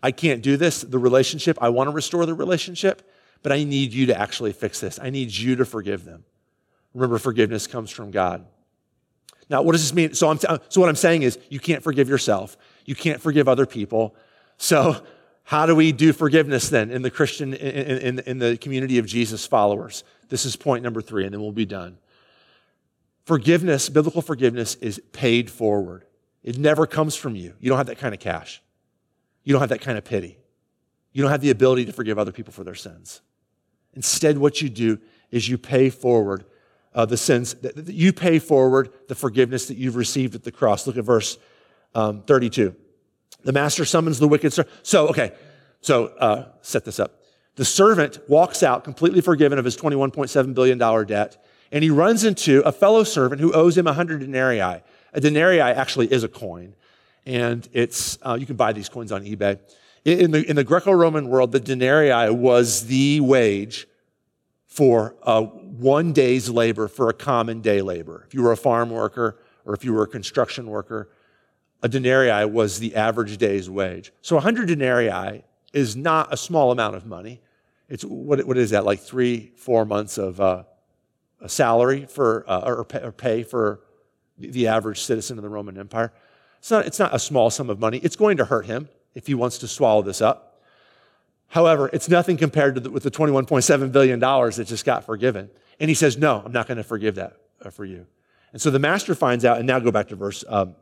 [0.04, 0.82] I can't do this.
[0.82, 3.02] The relationship, I want to restore the relationship,
[3.42, 5.00] but I need you to actually fix this.
[5.02, 6.24] I need you to forgive them.
[6.94, 8.46] Remember, forgiveness comes from God.
[9.50, 10.14] Now, what does this mean?
[10.14, 12.56] So, I'm, so what I'm saying is, you can't forgive yourself.
[12.84, 14.14] You can't forgive other people.
[14.58, 15.04] So
[15.46, 19.06] how do we do forgiveness then in the Christian, in, in, in, the community of
[19.06, 20.02] Jesus followers?
[20.28, 21.98] This is point number three, and then we'll be done.
[23.26, 26.04] Forgiveness, biblical forgiveness, is paid forward.
[26.42, 27.54] It never comes from you.
[27.60, 28.60] You don't have that kind of cash.
[29.44, 30.36] You don't have that kind of pity.
[31.12, 33.20] You don't have the ability to forgive other people for their sins.
[33.94, 34.98] Instead, what you do
[35.30, 36.44] is you pay forward
[36.92, 40.88] uh, the sins, that you pay forward the forgiveness that you've received at the cross.
[40.88, 41.38] Look at verse
[41.94, 42.74] um, 32.
[43.46, 44.74] The master summons the wicked servant.
[44.82, 45.32] So, okay,
[45.80, 47.20] so uh, set this up.
[47.54, 52.60] The servant walks out completely forgiven of his $21.7 billion debt, and he runs into
[52.62, 54.82] a fellow servant who owes him 100 denarii.
[55.12, 56.74] A denarii actually is a coin,
[57.24, 59.60] and it's, uh, you can buy these coins on eBay.
[60.04, 63.86] In the, in the Greco Roman world, the denarii was the wage
[64.66, 68.24] for uh, one day's labor for a common day labor.
[68.26, 71.10] If you were a farm worker or if you were a construction worker,
[71.86, 74.12] a denarii was the average day's wage.
[74.20, 77.40] So 100 denarii is not a small amount of money.
[77.88, 80.64] It's what, what is that, like three, four months of uh,
[81.40, 83.82] a salary for, uh, or, pay, or pay for
[84.36, 86.12] the average citizen of the Roman Empire.
[86.58, 87.98] It's not, it's not a small sum of money.
[87.98, 90.60] It's going to hurt him if he wants to swallow this up.
[91.46, 95.50] However, it's nothing compared to the, with the $21.7 billion that just got forgiven.
[95.78, 98.06] And he says, No, I'm not going to forgive that uh, for you.
[98.52, 100.74] And so the master finds out, and now go back to verse um,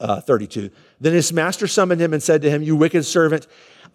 [0.00, 0.70] uh, 32.
[1.00, 3.46] Then his master summoned him and said to him, You wicked servant,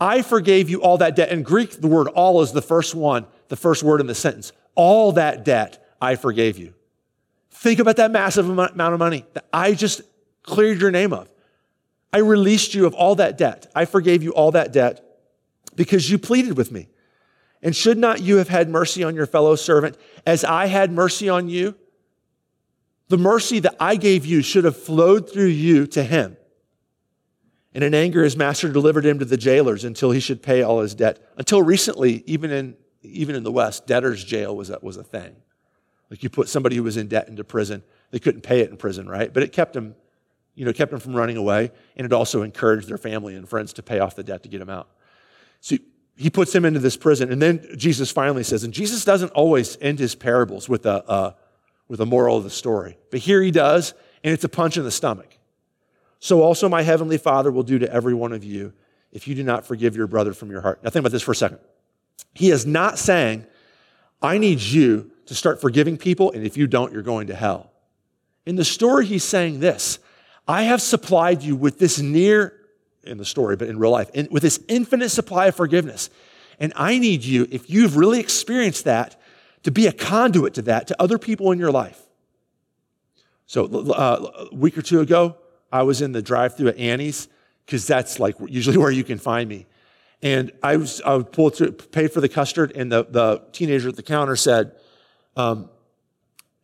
[0.01, 1.29] I forgave you all that debt.
[1.29, 4.51] In Greek, the word all is the first one, the first word in the sentence.
[4.75, 6.73] All that debt I forgave you.
[7.51, 10.01] Think about that massive amount of money that I just
[10.43, 11.29] cleared your name of.
[12.13, 13.69] I released you of all that debt.
[13.75, 15.03] I forgave you all that debt
[15.75, 16.87] because you pleaded with me.
[17.61, 21.27] And should not you have had mercy on your fellow servant as I had mercy
[21.27, 21.75] on you?
[23.09, 26.37] The mercy that I gave you should have flowed through you to him.
[27.73, 30.81] And in anger, his master delivered him to the jailers until he should pay all
[30.81, 31.19] his debt.
[31.37, 35.35] Until recently, even in, even in the West, debtor's jail was a, was a thing.
[36.09, 37.83] Like you put somebody who was in debt into prison.
[38.11, 39.31] They couldn't pay it in prison, right?
[39.31, 39.95] But it kept them,
[40.55, 41.71] you know, kept them from running away.
[41.95, 44.61] And it also encouraged their family and friends to pay off the debt to get
[44.61, 44.89] him out.
[45.61, 45.77] So
[46.15, 47.31] he puts him into this prison.
[47.31, 51.33] And then Jesus finally says, and Jesus doesn't always end his parables with a, uh,
[51.89, 52.97] with a moral of the story.
[53.11, 55.37] But here he does, and it's a punch in the stomach.
[56.19, 58.71] So also my heavenly Father will do to every one of you
[59.11, 60.83] if you do not forgive your brother from your heart.
[60.83, 61.59] Now think about this for a second.
[62.33, 63.45] He is not saying,
[64.21, 67.71] I need you to start forgiving people, and if you don't, you're going to hell.
[68.45, 69.99] In the story, he's saying this
[70.47, 72.55] I have supplied you with this near,
[73.03, 76.09] in the story, but in real life, in, with this infinite supply of forgiveness.
[76.59, 79.19] And I need you, if you've really experienced that,
[79.63, 82.01] to be a conduit to that to other people in your life.
[83.45, 85.35] So uh, a week or two ago,
[85.71, 87.27] I was in the drive-through at Annie's
[87.65, 89.65] because that's like usually where you can find me.
[90.21, 93.89] And I was I would pull through, pay for the custard, and the, the teenager
[93.89, 94.73] at the counter said,
[95.37, 95.69] um,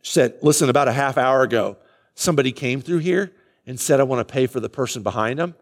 [0.02, 1.76] said, listen, about a half hour ago,
[2.14, 3.32] somebody came through here
[3.66, 5.54] and said, I want to pay for the person behind them.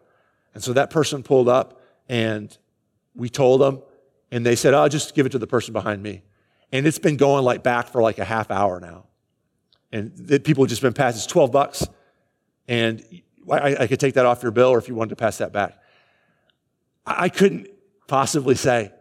[0.53, 2.55] And so that person pulled up and
[3.15, 3.81] we told them,
[4.31, 6.21] and they said, I'll just give it to the person behind me.
[6.71, 9.05] And it's been going like back for like a half hour now.
[9.91, 11.17] And the people have just been passed.
[11.17, 11.87] It's 12 bucks.
[12.67, 13.03] And
[13.49, 15.53] I, I, could take that off your bill or if you wanted to pass that
[15.53, 15.77] back.
[17.05, 17.67] I, I couldn't
[18.07, 18.91] possibly say,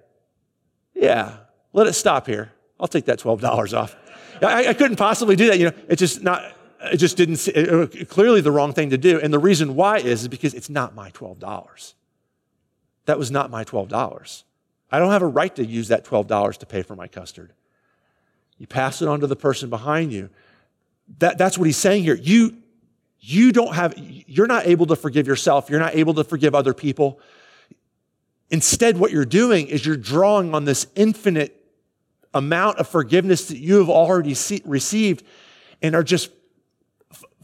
[0.95, 1.39] yeah,
[1.73, 2.53] let it stop here.
[2.79, 3.97] I'll take that $12 off.
[4.43, 5.59] I, I couldn't possibly do that.
[5.59, 6.43] You know, it's just not,
[6.83, 9.21] it just didn't, it, it, clearly the wrong thing to do.
[9.21, 11.95] And the reason why is, is because it's not my $12.
[13.07, 14.43] That was not my $12.
[14.95, 17.53] I don't have a right to use that $12 to pay for my custard.
[18.59, 20.31] You pass it on to the person behind you.
[21.19, 22.15] That, that's what he's saying here.
[22.15, 22.59] You,
[23.19, 25.69] you don't have, you're not able to forgive yourself.
[25.69, 27.19] You're not able to forgive other people.
[28.51, 31.61] Instead, what you're doing is you're drawing on this infinite
[32.33, 35.25] amount of forgiveness that you have already see, received
[35.83, 36.31] and are just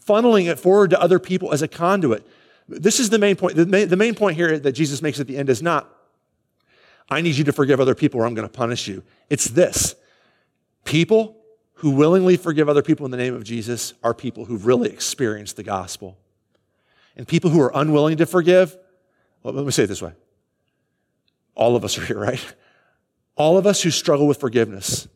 [0.07, 2.25] funneling it forward to other people as a conduit.
[2.69, 3.57] This is the main point.
[3.57, 5.97] The main, the main point here that Jesus makes at the end is not,
[7.11, 9.03] I need you to forgive other people or I'm going to punish you.
[9.29, 9.95] It's this
[10.85, 11.37] people
[11.75, 15.57] who willingly forgive other people in the name of Jesus are people who've really experienced
[15.57, 16.19] the gospel.
[17.17, 18.77] And people who are unwilling to forgive,
[19.43, 20.13] well, let me say it this way.
[21.55, 22.55] All of us are here, right?
[23.35, 25.09] All of us who struggle with forgiveness,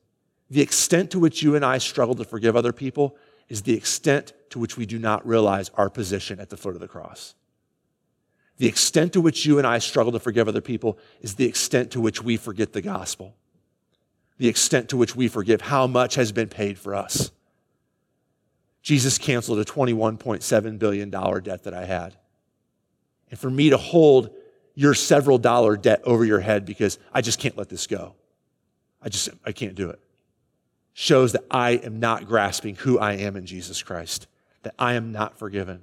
[0.51, 3.17] the extent to which you and I struggle to forgive other people
[3.49, 6.81] is the extent to which we do not realize our position at the foot of
[6.81, 7.35] the cross.
[8.59, 11.91] The extent to which you and I struggle to forgive other people is the extent
[11.93, 13.35] to which we forget the gospel.
[14.39, 17.31] The extent to which we forgive how much has been paid for us.
[18.83, 22.17] Jesus canceled a $21.7 billion debt that I had.
[23.31, 24.31] And for me to hold
[24.75, 28.15] your several dollar debt over your head because I just can't let this go.
[29.01, 30.01] I just, I can't do it.
[30.93, 34.27] Shows that I am not grasping who I am in Jesus Christ,
[34.63, 35.83] that I am not forgiven.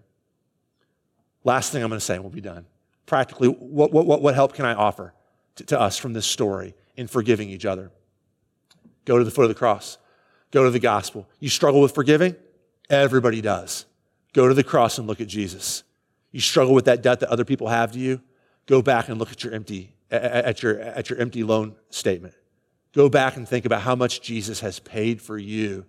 [1.44, 2.66] Last thing I'm going to say, we'll be done.
[3.06, 5.14] Practically, what, what, what help can I offer
[5.56, 7.92] to, to us from this story in forgiving each other?
[9.06, 9.98] Go to the foot of the cross.
[10.52, 11.28] Go to the gospel.
[11.40, 12.36] You struggle with forgiving?
[12.90, 13.86] Everybody does.
[14.34, 15.84] Go to the cross and look at Jesus.
[16.32, 18.22] You struggle with that debt that other people have to you?
[18.66, 22.36] Go back and look at your empty, at your, at your empty loan statement.
[22.94, 25.86] Go back and think about how much Jesus has paid for you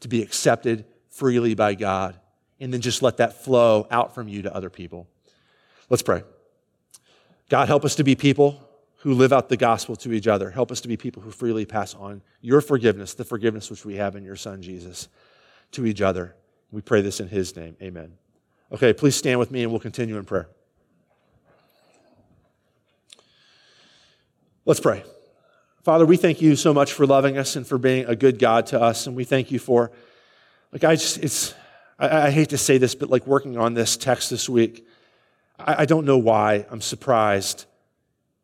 [0.00, 2.18] to be accepted freely by God
[2.60, 5.06] and then just let that flow out from you to other people.
[5.88, 6.22] Let's pray.
[7.48, 8.60] God, help us to be people
[9.00, 10.50] who live out the gospel to each other.
[10.50, 13.94] Help us to be people who freely pass on your forgiveness, the forgiveness which we
[13.96, 15.08] have in your Son, Jesus,
[15.72, 16.34] to each other.
[16.72, 17.76] We pray this in his name.
[17.80, 18.14] Amen.
[18.72, 20.48] Okay, please stand with me and we'll continue in prayer.
[24.64, 25.04] Let's pray.
[25.84, 28.66] Father, we thank you so much for loving us and for being a good God
[28.66, 29.06] to us.
[29.06, 29.92] And we thank you for,
[30.72, 31.54] like, I just, it's,
[31.98, 34.86] I, I hate to say this, but like working on this text this week,
[35.58, 37.66] I, I don't know why I'm surprised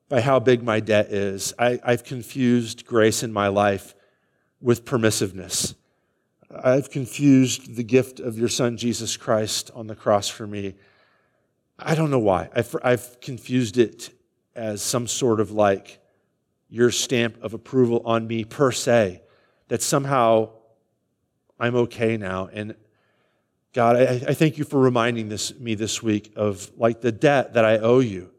[0.08, 1.54] by how big my debt is.
[1.58, 3.94] I, I've confused grace in my life
[4.60, 5.74] with permissiveness.
[6.54, 10.74] I've confused the gift of your son, Jesus Christ, on the cross for me.
[11.78, 12.50] I don't know why.
[12.54, 14.10] I've, I've confused it
[14.54, 15.98] as some sort of like,
[16.72, 19.20] your stamp of approval on me per se,
[19.68, 20.48] that somehow
[21.60, 22.48] I'm okay now.
[22.50, 22.74] And
[23.72, 27.54] God, I, I thank you for reminding this, me this week of like the debt
[27.54, 28.30] that I owe you.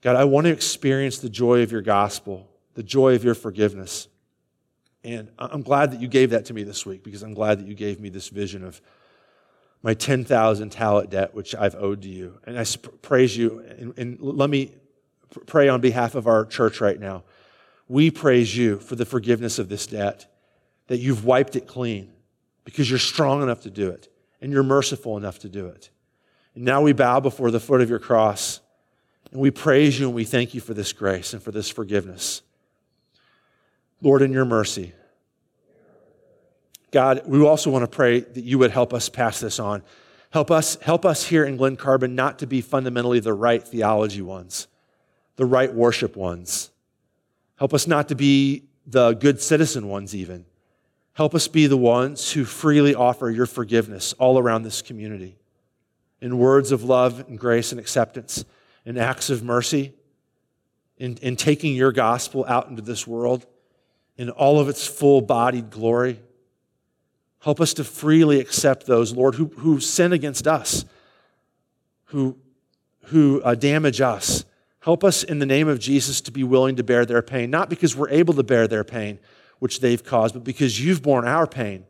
[0.00, 4.08] God, I want to experience the joy of your gospel, the joy of your forgiveness.
[5.04, 7.66] And I'm glad that you gave that to me this week because I'm glad that
[7.66, 8.80] you gave me this vision of
[9.82, 12.38] my 10,000 talent debt, which I've owed to you.
[12.44, 12.64] And I
[13.02, 13.60] praise you.
[13.78, 14.72] And, and let me
[15.46, 17.24] pray on behalf of our church right now
[17.88, 20.26] we praise you for the forgiveness of this debt,
[20.88, 22.12] that you've wiped it clean
[22.64, 24.08] because you're strong enough to do it
[24.40, 25.90] and you're merciful enough to do it.
[26.54, 28.60] And now we bow before the foot of your cross
[29.32, 32.42] and we praise you and we thank you for this grace and for this forgiveness.
[34.00, 34.92] Lord, in your mercy,
[36.90, 39.82] God, we also want to pray that you would help us pass this on.
[40.30, 44.22] Help us, help us here in Glen Carbon not to be fundamentally the right theology
[44.22, 44.68] ones,
[45.36, 46.70] the right worship ones
[47.56, 50.44] Help us not to be the good citizen ones, even.
[51.16, 55.38] Help us be the ones who freely offer your forgiveness all around this community
[56.20, 58.44] in words of love and grace and acceptance,
[58.84, 59.94] in acts of mercy,
[60.98, 63.46] in, in taking your gospel out into this world
[64.18, 66.20] in all of its full bodied glory.
[67.40, 70.84] Help us to freely accept those, Lord, who, who sin against us,
[72.06, 72.36] who,
[73.04, 74.44] who uh, damage us,
[74.86, 77.68] Help us in the name of Jesus to be willing to bear their pain, not
[77.68, 79.18] because we're able to bear their pain,
[79.58, 81.84] which they've caused, but because you've borne our pain.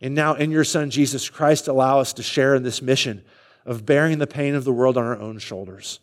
[0.00, 3.24] And now, in your Son, Jesus Christ, allow us to share in this mission
[3.64, 6.00] of bearing the pain of the world on our own shoulders.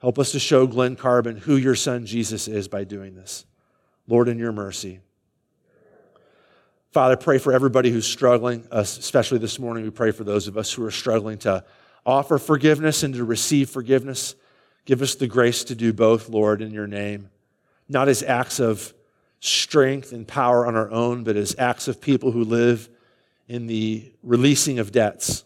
[0.00, 3.44] Help us to show Glen Carbon who your Son, Jesus, is by doing this.
[4.08, 5.00] Lord, in your mercy.
[6.90, 9.84] Father, pray for everybody who's struggling, especially this morning.
[9.84, 11.64] We pray for those of us who are struggling to
[12.04, 14.34] offer forgiveness and to receive forgiveness.
[14.86, 17.30] Give us the grace to do both, Lord, in your name,
[17.88, 18.92] not as acts of
[19.40, 22.88] strength and power on our own, but as acts of people who live
[23.48, 25.44] in the releasing of debts.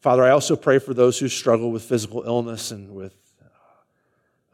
[0.00, 3.14] Father, I also pray for those who struggle with physical illness and with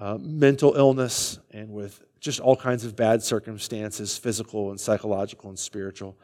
[0.00, 5.58] uh, mental illness and with just all kinds of bad circumstances, physical and psychological and
[5.58, 6.16] spiritual.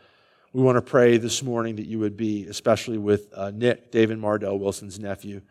[0.53, 4.19] We want to pray this morning that you would be, especially with uh, Nick, David
[4.19, 5.43] Mardell Wilson's nephew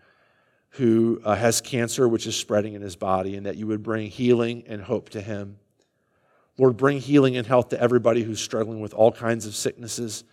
[0.72, 4.10] who uh, has cancer which is spreading in his body, and that you would bring
[4.10, 5.58] healing and hope to him.
[6.60, 10.26] Lord, bring healing and health to everybody who's struggling with all kinds of sicknesses.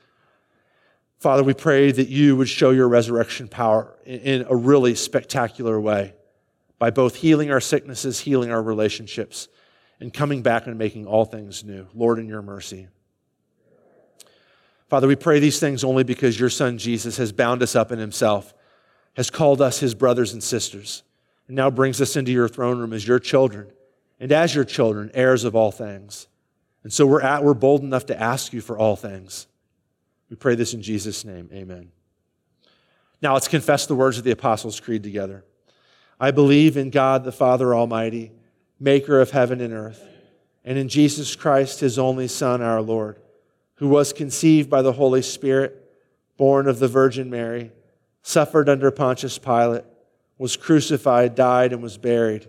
[1.18, 6.14] Father, we pray that you would show your resurrection power in, a really spectacular way
[6.78, 9.48] by both healing our sicknesses, healing our relationships,
[10.00, 11.86] and coming back and making all things new.
[11.94, 12.88] Lord, in your mercy.
[14.88, 17.98] Father, we pray these things only because your Son Jesus has bound us up in
[17.98, 18.52] himself
[19.16, 21.02] has called us his brothers and sisters,
[21.46, 23.66] and now brings us into your throne room as your children,
[24.18, 26.26] and as your children, heirs of all things.
[26.82, 29.46] And so we're, at, we're bold enough to ask you for all things.
[30.30, 31.48] We pray this in Jesus' name.
[31.52, 31.90] Amen.
[33.22, 35.44] Now let's confess the words of the Apostles' Creed together.
[36.18, 38.32] I believe in God the Father Almighty,
[38.78, 40.02] maker of heaven and earth,
[40.64, 43.20] and in Jesus Christ, his only Son, our Lord,
[43.74, 45.82] who was conceived by the Holy Spirit,
[46.36, 47.72] born of the Virgin Mary
[48.26, 49.84] suffered under Pontius Pilate,
[50.36, 52.48] was crucified, died, and was buried.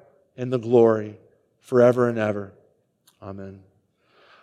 [0.41, 1.19] and the glory
[1.59, 2.51] forever and ever.
[3.21, 3.61] Amen.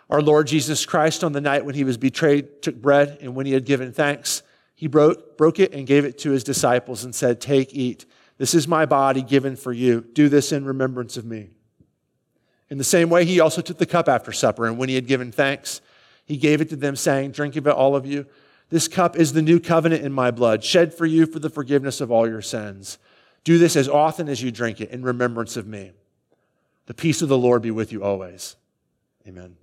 [0.09, 3.45] Our Lord Jesus Christ, on the night when he was betrayed, took bread, and when
[3.45, 4.41] he had given thanks,
[4.75, 8.05] he broke, broke it and gave it to his disciples and said, Take, eat.
[8.37, 10.07] This is my body given for you.
[10.13, 11.49] Do this in remembrance of me.
[12.69, 15.05] In the same way, he also took the cup after supper, and when he had
[15.05, 15.81] given thanks,
[16.25, 18.25] he gave it to them, saying, Drink of it, all of you.
[18.69, 21.99] This cup is the new covenant in my blood, shed for you for the forgiveness
[21.99, 22.99] of all your sins.
[23.43, 25.91] Do this as often as you drink it in remembrance of me.
[26.87, 28.55] The peace of the Lord be with you always.
[29.27, 29.58] Amen.